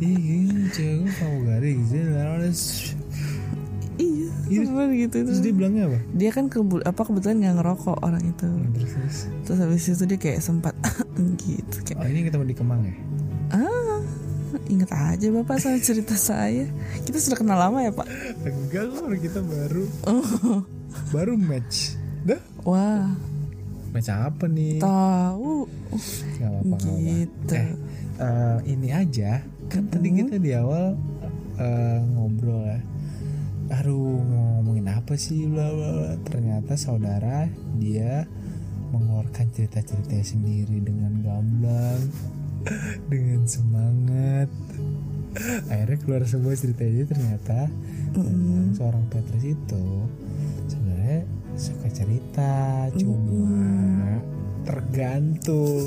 Ih 0.00 0.16
gini 0.16 0.64
cewek 0.70 1.12
pramugari 1.12 1.76
gitu 1.78 2.00
harus 2.10 2.60
Iya, 4.00 4.32
Iya. 4.48 4.60
bener 4.64 4.88
gitu 4.98 5.16
terus 5.20 5.38
dia 5.38 5.52
bilangnya 5.52 5.84
apa? 5.84 5.98
Dia 6.10 6.30
kan 6.32 6.48
kebu- 6.48 6.80
apa 6.80 7.02
kebetulan 7.04 7.36
nggak 7.38 7.54
ngerokok 7.54 7.96
orang 8.00 8.24
itu. 8.24 8.48
terus 8.72 8.90
terus. 8.90 9.16
Terus 9.44 9.58
habis 9.60 9.84
itu 9.84 10.04
dia 10.06 10.16
kayak 10.18 10.40
sempat 10.40 10.72
gitu 11.44 11.76
kayak 11.84 12.00
oh 12.00 12.08
ini 12.08 12.24
ketemu 12.24 12.44
di 12.46 12.56
Kemang 12.56 12.80
ya 12.82 12.96
inget 14.70 14.90
aja 14.94 15.26
bapak 15.34 15.58
sama 15.58 15.82
cerita 15.82 16.14
saya. 16.14 16.70
Kita 17.02 17.18
sudah 17.18 17.38
kenal 17.38 17.58
lama 17.58 17.82
ya 17.82 17.90
pak. 17.90 18.06
enggak 18.46 18.86
kok 18.94 19.06
kita 19.18 19.40
baru. 19.42 19.84
Oh, 20.06 20.62
baru 21.10 21.34
match. 21.34 21.98
Dah? 22.22 22.40
Wah. 22.62 23.10
Match 23.90 24.10
apa 24.10 24.46
nih? 24.46 24.78
Tahu. 24.78 25.66
Nggak 26.38 26.50
apa-apa. 26.54 26.88
gitu. 27.02 27.54
Eh, 27.58 27.68
eh, 28.22 28.58
ini 28.70 28.88
aja. 28.94 29.42
Kan 29.66 29.90
tadi 29.90 30.08
kita 30.14 30.38
di 30.38 30.50
awal 30.54 30.94
eh, 31.58 31.98
ngobrol 32.14 32.62
ya. 32.70 32.78
Aduh 33.70 34.18
mau 34.26 34.58
ngomongin 34.58 34.90
apa 34.90 35.18
sih 35.18 35.50
bla 35.50 35.66
bla 35.74 35.88
bla. 35.94 36.12
Ternyata 36.26 36.78
saudara 36.78 37.50
dia 37.78 38.26
mengeluarkan 38.90 39.46
cerita-ceritanya 39.54 40.26
sendiri 40.26 40.82
dengan 40.82 41.22
gamblang 41.22 42.02
dengan 43.10 43.42
semangat. 43.48 44.48
Akhirnya 45.70 45.98
keluar 46.02 46.22
semua 46.26 46.58
ceritanya 46.58 47.06
ternyata 47.06 47.70
memang 48.18 48.74
seorang 48.74 49.04
Petrus 49.06 49.44
itu 49.46 49.84
sebenarnya 50.66 51.22
suka 51.54 51.88
cerita 51.92 52.52
cuma 52.98 54.18
tergantung. 54.66 55.86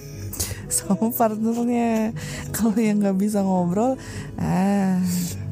Sama 0.72 1.12
partnernya. 1.12 2.16
Kalau 2.48 2.72
yang 2.80 3.04
nggak 3.04 3.18
bisa 3.20 3.44
ngobrol, 3.44 4.00
ah. 4.40 4.96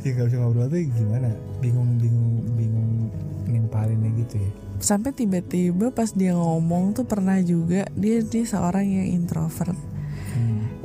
Ya 0.00 0.10
nggak 0.16 0.32
bisa 0.32 0.38
ngobrol 0.40 0.66
tuh 0.72 0.80
gimana? 0.80 1.28
Bingung 1.60 2.00
bingung 2.00 2.40
bingung 2.56 3.12
nimpalinnya 3.44 4.08
gitu 4.16 4.40
ya? 4.40 4.50
Sampai 4.80 5.12
tiba-tiba 5.12 5.92
pas 5.92 6.08
dia 6.16 6.32
ngomong 6.32 6.96
tuh 6.96 7.04
pernah 7.04 7.36
juga 7.44 7.84
dia 7.92 8.24
dia 8.24 8.44
seorang 8.48 8.88
yang 8.88 9.20
introvert. 9.20 9.76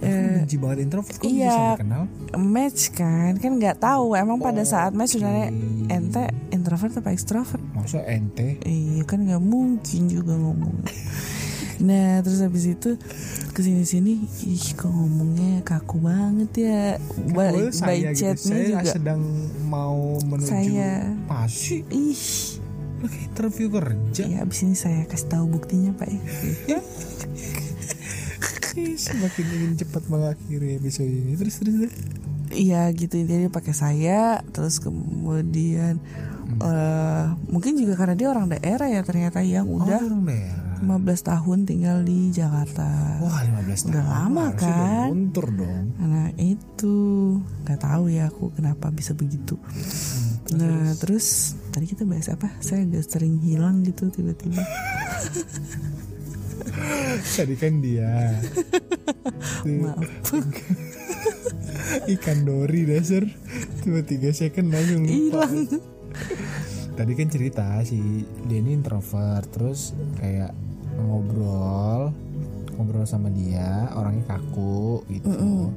Aku 0.05 0.27
benci 0.37 0.55
banget 0.55 0.77
introvert 0.81 1.15
kok 1.15 1.25
iya. 1.25 1.49
bisa 1.49 1.81
kenal 1.81 2.03
match 2.35 2.81
kan 2.91 3.31
kan 3.35 3.51
nggak 3.55 3.77
tahu. 3.77 4.13
Emang 4.13 4.37
pada 4.37 4.61
saat 4.61 4.91
match 4.91 5.15
sebenarnya 5.15 5.49
Oke. 5.49 5.89
ente 5.89 6.23
introvert 6.49 6.93
apa 6.95 7.09
ekstrovert 7.09 7.63
masa 7.71 8.05
ente? 8.05 8.61
Iya 8.61 9.03
kan 9.03 9.23
nggak 9.23 9.41
mungkin 9.41 10.01
juga 10.05 10.33
ngomong. 10.33 10.75
Nah 11.75 12.23
terus 12.23 12.39
habis 12.39 12.65
itu 12.65 12.95
ke 13.51 13.59
sini 13.59 13.83
sini 13.83 14.13
ih 14.47 14.65
kok 14.73 14.87
ngomongnya 14.87 15.59
kaku 15.61 15.99
banget 15.99 16.51
ya. 16.55 16.83
By, 17.31 17.51
Padahal 17.51 17.71
by 17.71 17.97
gitu. 17.99 18.15
chatnya 18.15 18.39
saya 18.39 18.67
juga. 18.79 18.91
sedang 18.95 19.21
mau 19.65 20.15
menuju 20.23 20.47
Saya- 20.47 21.11
pasti 21.27 21.83
ih. 21.89 22.23
Lagi 22.95 23.27
interview 23.27 23.67
kerja. 23.69 24.23
Ya 24.23 24.39
abis 24.41 24.63
ini 24.63 24.73
saya 24.73 25.03
kasih 25.05 25.27
tahu 25.27 25.45
buktinya 25.51 25.91
pak 25.93 26.07
ya 26.09 26.79
Ih, 28.75 28.99
semakin 28.99 29.45
ingin 29.47 29.73
cepat 29.79 30.03
mengakhiri 30.11 30.75
episode 30.75 31.07
ini 31.07 31.33
terus 31.39 31.63
terus 31.63 31.75
deh 31.87 31.93
Iya 32.51 32.87
gitu 32.93 33.19
jadi 33.19 33.47
dia 33.47 33.51
pakai 33.51 33.73
saya 33.73 34.39
terus 34.53 34.77
kemudian 34.79 35.97
eh 36.61 37.25
mungkin 37.49 37.73
juga 37.75 37.97
karena 37.97 38.13
dia 38.15 38.27
orang 38.29 38.47
daerah 38.51 38.85
ya 38.87 39.01
ternyata 39.01 39.41
yang 39.41 39.65
udah 39.65 39.97
oh, 39.97 40.07
orang 40.11 40.23
daerah 40.27 40.63
15 40.75 40.91
tahun 41.31 41.57
tinggal 41.65 41.97
di 42.03 42.29
Jakarta. 42.29 43.17
wah 43.23 43.41
15 43.41 43.65
tahun 43.65 43.91
Udah 43.95 44.05
lama 44.05 44.45
kan? 44.53 44.69
udah 44.69 45.07
luntur 45.09 45.47
dong 45.55 45.85
Nah 45.97 46.27
itu 46.35 46.95
nggak 47.65 47.79
tahu 47.79 48.03
ya 48.11 48.27
aku 48.29 48.51
kenapa 48.53 48.91
bisa 48.91 49.15
begitu. 49.15 49.55
nah 50.53 50.93
terus 51.01 51.57
tadi 51.73 51.89
kita 51.89 52.05
bahas 52.05 52.29
apa? 52.29 52.51
Saya 52.61 52.85
agak 52.85 53.07
sering 53.07 53.41
hilang 53.41 53.81
gitu 53.81 54.11
tiba-tiba. 54.13 54.61
tadi 57.35 57.55
kan 57.57 57.79
dia 57.83 58.37
Maaf. 59.65 60.05
ikan 62.05 62.45
dori 62.45 62.85
dasar. 62.85 63.25
Cuma 63.85 64.01
tiga 64.01 64.33
second 64.33 64.73
langsung 64.73 65.05
lupa. 65.05 65.45
Hilang. 65.45 65.55
tadi 66.95 67.11
kan 67.11 67.27
cerita 67.27 67.83
si 67.83 68.23
dia 68.47 68.63
ini 68.63 68.71
introvert 68.71 69.51
terus 69.51 69.91
kayak 70.15 70.55
ngobrol 70.95 72.15
ngobrol 72.75 73.03
sama 73.03 73.27
dia 73.31 73.91
orangnya 73.95 74.35
kaku 74.35 75.03
gitu. 75.11 75.71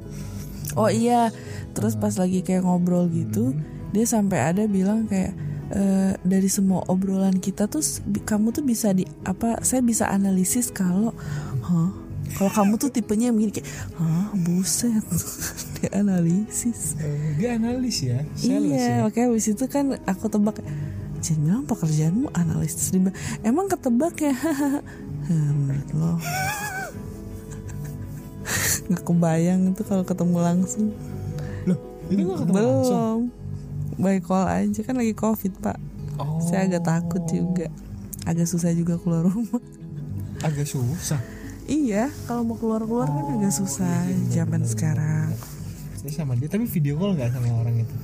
Oh 0.77 0.91
iya, 0.91 1.33
terus 1.73 1.97
pas 1.97 2.13
lagi 2.13 2.45
kayak 2.45 2.61
ngobrol 2.61 3.09
gitu, 3.09 3.57
dia 3.89 4.05
sampai 4.05 4.53
ada 4.53 4.69
bilang 4.69 5.09
kayak 5.09 5.33
e, 5.73 5.83
dari 6.21 6.49
semua 6.49 6.85
obrolan 6.89 7.37
kita 7.37 7.69
tuh 7.69 7.81
kamu 8.25 8.53
tuh 8.53 8.65
bisa 8.65 8.93
di 8.93 9.05
apa? 9.25 9.61
Saya 9.65 9.81
bisa 9.85 10.09
analisis 10.09 10.73
kalau, 10.73 11.13
hah? 11.65 11.91
Kalau 12.29 12.51
kamu 12.53 12.77
tuh 12.77 12.93
tipenya 12.93 13.33
yang 13.33 13.41
begini 13.41 13.57
kayak, 13.57 13.69
hah, 13.97 14.29
buset, 14.37 15.01
dia 15.81 15.89
analisis. 15.97 16.93
Eh, 17.01 17.41
dia 17.41 17.57
analis 17.57 18.05
ya 18.05 18.21
sales 18.37 18.69
iya, 18.69 19.01
ya 19.01 19.01
makanya 19.01 19.33
abis 19.33 19.49
itu 19.49 19.65
kan 19.65 19.97
aku 20.05 20.29
tebak, 20.29 20.61
jangan 21.25 21.41
bilang 21.41 21.65
pekerjaanmu 21.65 22.29
analisis 22.37 22.93
emang 23.41 23.65
ketebak 23.65 24.13
ya? 24.21 24.33
"Hah, 24.37 24.85
menurut 25.57 25.89
lo 25.97 26.13
nggak 28.89 29.05
kebayang 29.05 29.61
itu 29.69 29.85
kalau 29.85 30.01
ketemu 30.01 30.37
langsung 30.41 30.89
loh 31.69 31.77
itu 32.09 32.25
gak 32.25 32.41
ketemu 32.41 32.57
langsung 32.57 32.97
belum 32.97 33.21
by 33.99 34.23
call 34.23 34.47
aja. 34.47 34.79
Kan 34.81 34.97
lagi 34.97 35.13
covid 35.13 35.53
pak. 35.59 35.77
Oh, 36.15 36.39
saya 36.39 36.65
agak 36.65 36.87
takut 36.87 37.23
juga. 37.27 37.67
Agak 38.23 38.47
susah 38.47 38.71
juga 38.71 38.95
keluar 38.97 39.27
rumah. 39.27 39.61
Agak 40.41 40.65
susah. 40.65 41.19
Iya 41.69 42.09
kalau 42.25 42.41
mau 42.49 42.57
keluar 42.57 42.81
keluar 42.81 43.05
kan 43.05 43.37
agak 43.37 43.53
susah 43.53 44.09
zaman 44.33 44.65
sekarang. 44.65 45.29
saya 45.99 46.23
sama 46.23 46.33
dia 46.33 46.47
tapi 46.47 46.63
video 46.63 46.95
call 46.95 47.13
nggak 47.13 47.35
sama 47.35 47.51
orang 47.59 47.83
itu? 47.83 47.95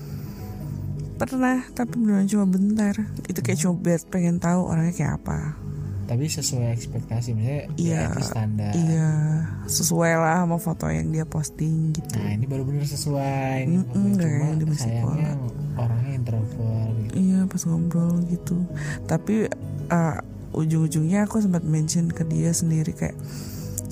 Pernah, 1.15 1.63
tapi 1.71 1.95
beneran 1.95 2.27
cuma 2.27 2.43
bentar. 2.43 3.07
Itu 3.31 3.39
kayak 3.39 3.55
cuma 3.63 3.79
biar 3.79 4.03
pengen 4.11 4.35
tahu 4.35 4.67
orangnya 4.67 4.91
kayak 4.91 5.23
apa. 5.23 5.55
Tapi 6.05 6.29
sesuai 6.29 6.69
ekspektasi 6.71 7.33
misalnya 7.33 7.63
Iya, 7.75 8.01
ya, 8.13 8.21
standar. 8.21 8.71
Iya, 8.73 9.09
sesuai 9.65 10.11
lah 10.15 10.45
sama 10.45 10.57
foto 10.57 10.85
yang 10.87 11.09
dia 11.09 11.25
posting 11.25 11.91
gitu. 11.91 12.15
Nah 12.15 12.31
ini 12.31 12.45
baru 12.45 12.63
bener 12.63 12.85
sesuai. 12.85 13.57
Ini 13.65 13.75
Mm-mm, 13.81 13.89
cuma 13.89 14.17
kayak 14.21 14.55
di 14.55 14.65
masih 14.65 14.81
sayangnya 14.85 15.31
orangnya 15.75 16.11
introvert. 16.13 16.93
Gitu. 17.01 17.13
Iya, 17.17 17.39
pas 17.49 17.61
ngobrol 17.65 18.13
gitu. 18.29 18.57
Tapi 19.05 19.35
uh, 19.89 20.17
ujung-ujungnya 20.53 21.25
aku 21.25 21.41
sempat 21.41 21.65
mention 21.65 22.07
ke 22.07 22.23
dia 22.23 22.55
sendiri 22.55 22.95
kayak 22.95 23.17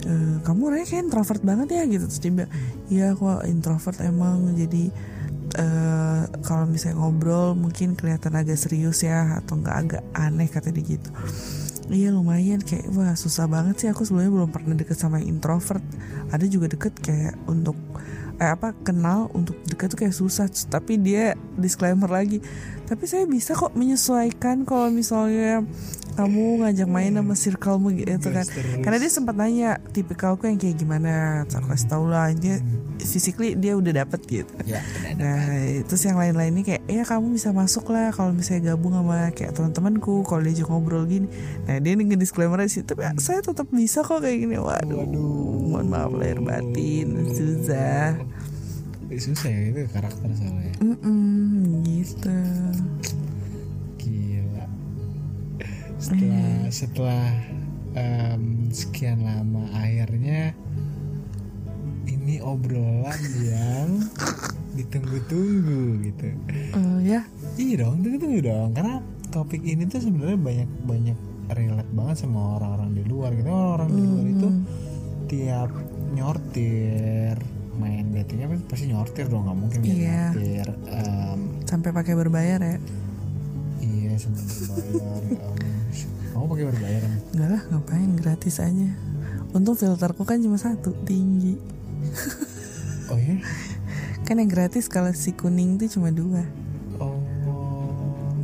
"Eh, 0.04 0.36
kamu 0.43 0.71
orangnya 0.71 0.88
kayak 0.88 1.04
introvert 1.08 1.41
banget 1.43 1.67
ya 1.76 1.84
gitu 1.88 2.08
terus 2.08 2.19
dia 2.19 2.32
bilang 2.32 2.52
iya 2.88 3.12
aku 3.12 3.23
introvert 3.43 3.99
emang 3.99 4.52
jadi 4.56 4.88
eh, 5.54 6.21
kalau 6.39 6.63
misalnya 6.65 6.99
ngobrol 6.99 7.52
mungkin 7.54 7.95
kelihatan 7.95 8.36
agak 8.36 8.56
serius 8.56 9.04
ya 9.04 9.39
atau 9.39 9.60
enggak 9.60 9.76
agak 9.76 10.04
aneh 10.12 10.47
kata 10.47 10.71
dia 10.71 10.95
gitu 10.95 11.10
iya 11.89 12.13
lumayan. 12.13 12.62
Kayak 12.63 12.91
wah 12.93 13.15
susah 13.17 13.50
banget 13.50 13.84
sih. 13.84 13.89
Aku 13.91 14.08
sebelumnya 14.08 14.32
belum 14.32 14.50
pernah 14.54 14.76
deket 14.78 14.96
sama 14.96 15.19
yang 15.19 15.39
introvert. 15.39 15.84
Ada 16.32 16.46
juga 16.48 16.72
deket 16.72 16.96
kayak 17.00 17.36
untuk 17.50 17.76
eh, 18.39 18.50
apa 18.52 18.72
kenal 18.86 19.28
untuk 19.36 19.58
deket 19.67 19.96
tuh 19.96 20.00
kayak 20.06 20.15
susah. 20.15 20.48
Tapi 20.48 21.00
dia 21.02 21.36
disclaimer 21.60 22.08
lagi 22.08 22.39
tapi 22.84 23.08
saya 23.08 23.24
bisa 23.24 23.56
kok 23.56 23.74
menyesuaikan 23.74 24.67
kalau 24.67 24.91
misalnya 24.91 25.63
kamu 26.13 26.63
ngajak 26.63 26.89
main 26.89 27.13
sama 27.13 27.34
circlemu 27.34 27.88
gitu 27.99 28.30
kan 28.30 28.45
karena 28.82 28.97
dia 29.02 29.12
sempat 29.12 29.36
nanya 29.36 29.82
tipikalku 29.91 30.45
yang 30.45 30.58
kayak 30.58 30.78
gimana 30.78 31.43
terus 31.45 31.60
aku 31.60 31.67
kasih 31.73 31.88
tau 31.89 32.06
lah 32.06 32.30
dia 32.34 32.62
physically 33.04 33.58
dia 33.58 33.76
udah 33.76 34.06
dapet 34.06 34.21
gitu 34.23 34.54
Ya, 34.63 34.80
Nah, 35.19 35.84
terus 35.84 36.04
yang 36.08 36.15
lain-lain 36.15 36.56
ini 36.56 36.63
kayak 36.63 36.82
ya 36.88 37.04
kamu 37.04 37.36
bisa 37.36 37.52
masuk 37.52 37.91
lah 37.91 38.15
kalau 38.15 38.32
misalnya 38.32 38.73
gabung 38.73 38.95
sama 38.95 39.34
kayak 39.36 39.52
teman-temanku 39.52 40.23
kalau 40.23 40.39
diajak 40.39 40.69
ngobrol 40.71 41.04
gini. 41.04 41.28
Nah, 41.67 41.84
dia 41.84 41.93
nih 41.97 42.15
disclaimer 42.15 42.63
sih, 42.69 42.86
tapi 42.86 43.04
saya 43.19 43.43
tetap 43.43 43.67
bisa 43.73 44.06
kok 44.06 44.23
kayak 44.23 44.47
gini. 44.47 44.56
Waduh, 44.56 45.04
mohon 45.67 45.88
maaf 45.91 46.13
lahir 46.15 46.39
batin, 46.39 47.28
susah. 47.34 48.15
Susah 49.13 49.49
ya 49.52 49.60
itu 49.69 49.82
karakter 49.91 50.30
soalnya. 50.34 50.73
Mm-mm, 50.80 51.84
gitu. 51.86 52.38
Setelah 56.03 56.67
setelah 56.67 57.25
em, 57.93 58.43
sekian 58.69 59.23
lama 59.23 59.63
akhirnya 59.71 60.51
ini 62.05 62.43
obrolan 62.43 63.21
yang 63.39 63.89
ditunggu-tunggu 64.77 65.81
gitu. 66.03 66.25
Eh, 66.49 66.97
ya, 67.05 67.21
Iya 67.55 67.85
dong, 67.85 68.01
tunggu-tunggu 68.01 68.41
dong. 68.41 68.69
Karena 68.73 68.99
topik 69.29 69.61
ini 69.61 69.85
tuh 69.85 70.01
sebenarnya 70.01 70.35
banyak 70.35 70.69
banyak 70.83 71.17
relate 71.53 71.91
banget 71.93 72.15
sama 72.19 72.57
orang-orang 72.57 72.91
di 72.93 73.03
luar 73.05 73.31
gitu. 73.31 73.47
Orang-orang 73.47 73.89
di 73.89 74.01
luar 74.01 74.25
itu 74.27 74.49
tiap 75.29 75.69
nyortir 76.13 77.37
main 77.73 78.05
datingnya 78.13 78.53
pasti 78.69 78.85
nyortir 78.85 79.25
dong, 79.25 79.49
nggak 79.49 79.57
mungkin 79.57 79.79
Iya. 79.81 80.29
nyortir. 80.33 80.67
Em, 80.89 81.39
sampai 81.65 81.89
pakai 81.89 82.13
berbayar 82.13 82.59
ya. 82.61 82.77
Iya 84.13 84.30
sambil 84.30 84.45
berbayar 84.45 85.21
ya. 85.26 85.41
Kamu 86.38 86.45
pakai 86.45 86.65
berbayar 86.69 87.02
kan? 87.02 87.17
Enggak 87.34 87.49
lah, 87.49 87.62
ngapain 87.73 88.12
gratis 88.13 88.56
aja. 88.62 88.89
Untung 89.58 89.73
filterku 89.73 90.21
kan 90.21 90.38
cuma 90.38 90.62
satu, 90.62 90.93
tinggi. 91.02 91.58
Oh 93.10 93.17
iya? 93.17 93.41
Kan 94.21 94.38
yang 94.38 94.54
gratis 94.54 94.86
kalau 94.86 95.10
si 95.17 95.34
kuning 95.34 95.82
tuh 95.82 95.89
cuma 95.89 96.13
dua. 96.13 96.45
Oh 97.02 97.17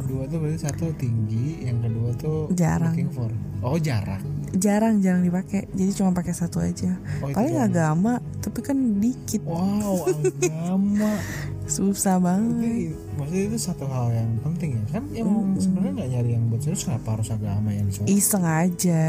dua 0.10 0.26
tuh 0.26 0.42
berarti 0.42 0.58
satu 0.58 0.90
tinggi, 0.98 1.70
yang 1.70 1.86
kedua 1.86 2.18
tuh 2.18 2.50
Jarang. 2.58 2.90
looking 2.90 3.14
for. 3.14 3.30
Oh 3.62 3.78
jarak. 3.78 4.26
Jarang 4.58 5.06
jarang 5.06 5.22
dipakai. 5.22 5.70
Jadi 5.70 5.92
cuma 5.94 6.18
pakai 6.18 6.34
satu 6.34 6.66
aja. 6.66 6.98
Oh, 7.22 7.30
Paling 7.30 7.62
agama, 7.62 8.18
tapi 8.42 8.66
kan 8.66 8.78
dikit. 8.98 9.46
Wow 9.46 10.10
agama. 10.10 11.14
Susah 11.70 12.18
banget. 12.18 12.58
Tapi 12.58 12.74
maksudnya 13.14 13.44
itu 13.46 13.58
satu 13.58 13.86
hal 13.86 14.10
yang 14.10 14.30
penting 14.42 14.70
ya 14.74 14.84
kan 14.90 15.04
emang 15.12 15.54
sebenarnya 15.56 15.92
nggak 15.96 16.10
nyari 16.12 16.30
yang 16.34 16.44
buat 16.50 16.62
serius 16.62 16.84
kenapa 16.84 17.08
harus 17.14 17.30
agama 17.30 17.70
yang 17.70 17.86
disuruh? 17.86 18.10
Iseng 18.10 18.44
aja. 18.44 19.06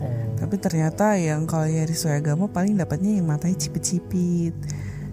Oh. 0.00 0.08
Tapi 0.34 0.54
ternyata 0.56 1.14
yang 1.14 1.44
kalau 1.44 1.64
ya 1.64 1.84
sesuai 1.84 2.18
agama 2.18 2.48
paling 2.48 2.74
dapatnya 2.74 3.20
yang 3.20 3.28
matanya 3.28 3.54
cipit-cipit. 3.56 4.56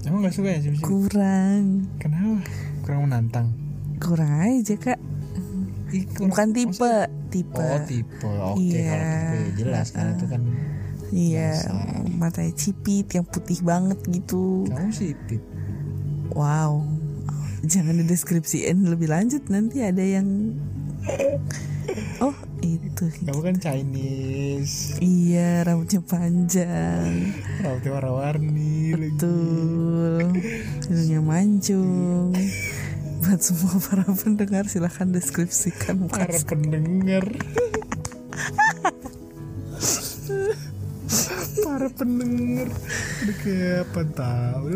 Emang 0.01 0.23
nggak 0.23 0.33
suka 0.33 0.49
ya 0.49 0.59
sih? 0.59 0.71
Kurang. 0.79 1.85
Kenapa? 1.99 2.41
Kurang 2.81 3.01
menantang. 3.05 3.47
Kurang 3.99 4.31
aja 4.39 4.73
kak. 4.73 4.99
Ih, 5.89 6.07
kurang- 6.07 6.31
Bukan 6.31 6.47
tipe, 6.53 6.71
maksudnya- 6.71 7.11
tipe. 7.27 7.59
Oh 7.59 7.79
tipe, 7.83 8.25
oke 8.25 8.57
Iya. 8.57 8.87
kalau 8.87 9.05
tipe 9.11 9.35
ya 9.35 9.49
jelas 9.53 9.87
karena 9.91 10.11
itu 10.15 10.25
kan 10.25 10.41
Iya, 11.09 11.49
Biasa. 11.57 11.69
matanya 12.15 12.53
cipit 12.53 13.07
yang 13.11 13.25
putih 13.25 13.59
banget 13.59 13.97
gitu. 14.05 14.69
kamu 14.69 14.93
sih 14.93 15.17
tip. 15.25 15.41
Wow. 16.33 16.85
Jangan 17.61 17.99
dideskripsiin 17.99 18.87
lebih 18.87 19.11
lanjut 19.11 19.43
nanti 19.51 19.83
ada 19.83 20.01
yang 20.01 20.55
Oh, 22.21 22.35
itu. 22.61 23.09
Kamu 23.25 23.41
kan 23.41 23.55
Chinese, 23.57 24.99
Iya, 24.99 25.65
rambutnya 25.65 26.03
panjang. 26.03 27.33
rambutnya 27.63 27.91
warna-warni. 27.97 28.93
Betul. 28.93 30.27
Hidungnya 30.85 31.19
mancung. 31.23 32.35
Buat 33.19 33.41
semua 33.41 33.73
para 33.81 34.05
pendengar 34.05 34.69
silahkan 34.69 35.09
deskripsikan 35.09 36.05
muka 36.05 36.23
Para 36.27 36.39
pendengar. 36.45 37.25
Para 41.59 41.87
pendengar 41.89 42.67
udah 43.23 43.35
kayak 43.41 43.75
apa 43.87 44.01
tahu 44.13 44.67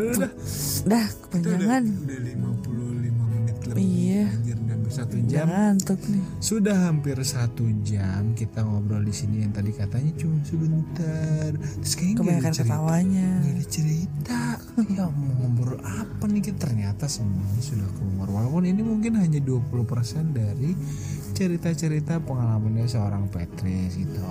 Dah, 0.83 1.07
Kita 1.07 1.39
udah, 1.39 1.51
kepanjangan. 1.55 1.83
udah 1.97 2.17
55 2.19 3.23
menit 3.25 3.57
lebih 3.63 3.79
Iya. 3.79 4.23
anjir 4.27 4.55
udah 4.55 4.73
hampir 4.73 4.91
satu 4.93 5.15
jam 5.23 5.45
ngantuk 5.47 5.99
nih. 6.03 6.23
sudah 6.37 6.77
hampir 6.83 7.17
satu 7.19 7.63
jam 7.81 8.21
kita 8.33 8.59
ngobrol 8.61 9.01
di 9.01 9.11
sini 9.11 9.35
yang 9.39 9.51
tadi 9.51 9.71
katanya 9.71 10.11
cuma 10.13 10.37
sebentar 10.43 11.49
terus 11.55 11.93
kayaknya 11.93 12.17
Kebanyakan 12.19 12.51
ketawanya. 12.53 13.29
nggak 13.39 13.53
ada 13.53 13.65
cerita 13.65 14.39
ya 14.85 15.05
mau 15.07 15.31
ngobrol 15.39 15.79
apa 15.79 16.23
nih 16.25 16.41
kita 16.43 16.57
ternyata 16.61 17.05
semuanya 17.07 17.61
sudah 17.61 17.89
keluar 17.93 18.27
walaupun 18.29 18.63
ini 18.65 18.81
mungkin 18.81 19.15
hanya 19.15 19.39
20% 19.39 19.63
dari 20.29 20.75
cerita-cerita 21.33 22.21
pengalamannya 22.21 22.85
seorang 22.85 23.27
Petris 23.27 23.97
gitu. 23.97 24.21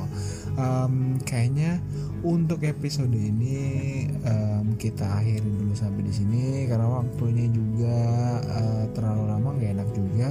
Em, 0.54 1.18
kayaknya 1.22 1.82
untuk 2.22 2.62
episode 2.62 3.12
ini 3.12 4.06
em, 4.22 4.78
kita 4.78 5.20
akhiri 5.20 5.44
dulu 5.44 5.74
sampai 5.74 6.02
di 6.06 6.14
sini 6.14 6.42
karena 6.70 6.86
waktunya 6.86 7.50
juga 7.50 7.98
eh, 8.40 8.84
terlalu 8.94 9.24
lama 9.28 9.48
nggak 9.58 9.72
enak 9.76 9.88
juga. 9.92 10.28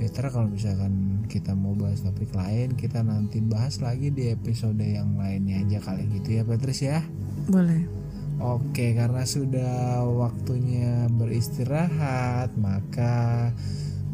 Better 0.00 0.32
kalau 0.32 0.48
misalkan 0.48 1.24
kita 1.26 1.52
mau 1.52 1.74
bahas 1.74 2.00
topik 2.06 2.30
lain 2.32 2.78
kita 2.78 3.02
nanti 3.02 3.42
bahas 3.42 3.82
lagi 3.82 4.14
di 4.14 4.30
episode 4.30 4.78
yang 4.78 5.18
lainnya 5.18 5.66
aja 5.66 5.78
kali 5.82 6.06
gitu 6.16 6.40
ya 6.40 6.42
Petris 6.46 6.80
ya? 6.80 7.04
Boleh. 7.46 8.06
Oke, 8.36 8.92
karena 8.92 9.24
sudah 9.24 10.04
waktunya 10.04 11.08
beristirahat, 11.08 12.52
maka 12.60 13.48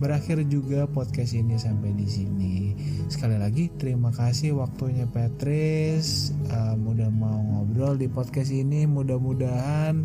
berakhir 0.02 0.42
juga 0.50 0.90
podcast 0.90 1.38
ini 1.38 1.54
sampai 1.54 1.94
di 1.94 2.10
sini. 2.10 2.74
Sekali 3.06 3.38
lagi 3.38 3.70
terima 3.78 4.10
kasih 4.10 4.58
waktunya 4.58 5.06
Petris, 5.06 6.34
Em, 6.50 6.82
udah 6.82 7.06
mau 7.06 7.38
ngobrol 7.38 7.94
di 7.94 8.10
podcast 8.10 8.50
ini. 8.50 8.82
Mudah-mudahan 8.90 10.02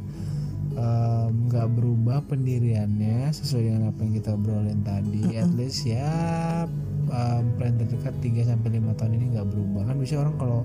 nggak 1.27 1.73
berubah 1.73 2.21
pendiriannya 2.29 3.33
sesuai 3.33 3.61
dengan 3.65 3.89
apa 3.89 3.99
yang 4.05 4.13
kita 4.21 4.29
obrolin 4.37 4.85
tadi. 4.85 5.33
At 5.33 5.49
least 5.57 5.89
ya 5.89 6.13
em, 7.09 7.43
plan 7.57 7.73
terdekat 7.81 8.13
3 8.21 8.53
sampai 8.53 8.77
5 8.77 8.93
tahun 9.01 9.17
ini 9.17 9.25
nggak 9.33 9.49
berubah. 9.49 9.89
Kan 9.89 9.97
bisa 9.97 10.21
orang 10.21 10.37
kalau 10.37 10.61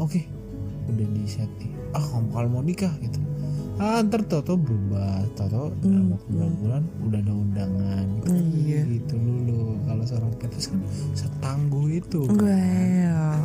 oke 0.00 0.20
udah 0.86 1.06
di 1.12 1.24
set 1.26 1.50
nih 1.60 1.72
ah 1.96 2.04
kalau 2.30 2.48
mau 2.48 2.62
nikah 2.62 2.92
gitu 3.02 3.18
ah 3.76 4.00
ntar 4.00 4.24
toto 4.24 4.56
berubah 4.56 5.20
toto 5.32 5.68
dalam 5.78 6.16
waktu 6.16 6.28
beberapa 6.28 6.56
bulan 6.56 6.82
udah 7.02 7.20
ada 7.20 7.32
undangan 7.32 8.04
gitu, 8.16 8.32
Iya. 8.56 8.80
gitu 8.88 9.14
dulu 9.16 9.60
kalau 9.84 10.02
seorang 10.02 10.32
Petrus 10.36 10.66
kan 10.68 10.80
setangguh 11.12 11.86
itu 11.94 12.20
Well. 12.26 13.36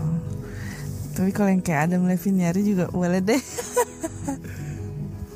Tapi 1.12 1.30
kalau 1.36 1.52
yang 1.52 1.60
kayak 1.60 1.92
Adam 1.92 2.08
Levine 2.08 2.48
nyari 2.48 2.64
juga 2.64 2.88
boleh 2.88 3.20
deh. 3.20 3.42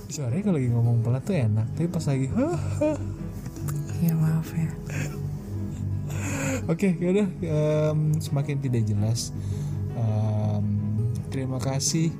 suaranya 0.07 0.43
kalau 0.43 0.55
lagi 0.55 0.69
ngomong 0.71 1.03
pelan 1.03 1.19
tuh 1.19 1.35
enak 1.35 1.67
tapi 1.75 1.87
pas 1.91 2.05
lagi. 2.07 2.27
Ya 3.99 4.13
maaf 4.15 4.47
ya. 4.51 4.71
Oke, 6.65 6.95
yaudah 6.95 7.27
em, 7.43 7.99
semakin 8.17 8.57
tidak 8.57 8.87
jelas. 8.87 9.35
Em, 9.93 10.65
terima 11.27 11.59
kasih 11.59 12.15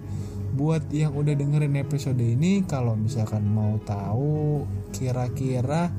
buat 0.55 0.87
yang 0.89 1.13
udah 1.13 1.35
dengerin 1.35 1.75
episode 1.75 2.19
ini. 2.19 2.63
Kalau 2.63 2.95
misalkan 2.95 3.43
mau 3.43 3.75
tahu 3.83 4.63
kira-kira 4.95 5.91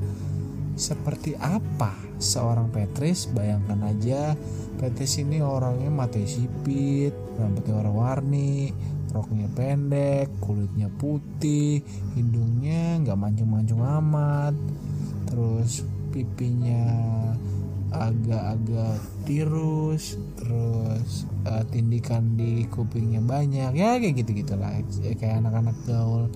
seperti 0.77 1.33
apa 1.37 1.93
seorang 2.21 2.69
Petris 2.69 3.25
bayangkan 3.33 3.81
aja 3.89 4.37
Petris 4.77 5.17
ini 5.17 5.41
orangnya 5.41 5.89
mata 5.89 6.21
sipit 6.21 7.13
rambutnya 7.33 7.73
warna-warni 7.81 8.69
roknya 9.09 9.49
pendek 9.57 10.29
kulitnya 10.37 10.85
putih 11.01 11.81
hidungnya 12.13 13.01
nggak 13.01 13.17
mancung-mancung 13.17 13.81
amat 13.81 14.53
terus 15.25 15.81
pipinya 16.13 16.85
agak-agak 17.91 18.99
tirus 19.23 20.19
terus 20.35 21.23
uh, 21.47 21.63
tindikan 21.71 22.35
di 22.35 22.67
kupingnya 22.67 23.23
banyak 23.23 23.71
ya 23.75 23.95
kayak 23.97 24.15
gitu 24.23 24.43
gitulah 24.43 24.71
kayak 25.15 25.39
anak-anak 25.39 25.77
gaul 25.87 26.27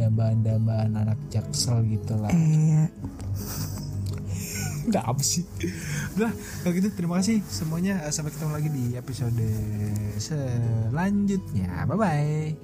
dambaan-dambaan 0.00 0.96
anak 0.96 1.18
jaksel 1.28 1.84
gitulah 1.86 2.32
Iya. 2.32 2.90
Udah 4.84 5.00
apa 5.00 5.22
sih? 5.24 5.48
Udah, 6.12 6.28
kalau 6.60 6.72
gitu 6.76 6.92
terima 6.92 7.16
kasih 7.16 7.40
semuanya. 7.48 8.04
Sampai 8.12 8.36
ketemu 8.36 8.52
lagi 8.52 8.68
di 8.68 8.84
episode 9.00 9.48
selanjutnya. 10.20 11.88
Bye 11.88 11.96
bye. 11.96 12.63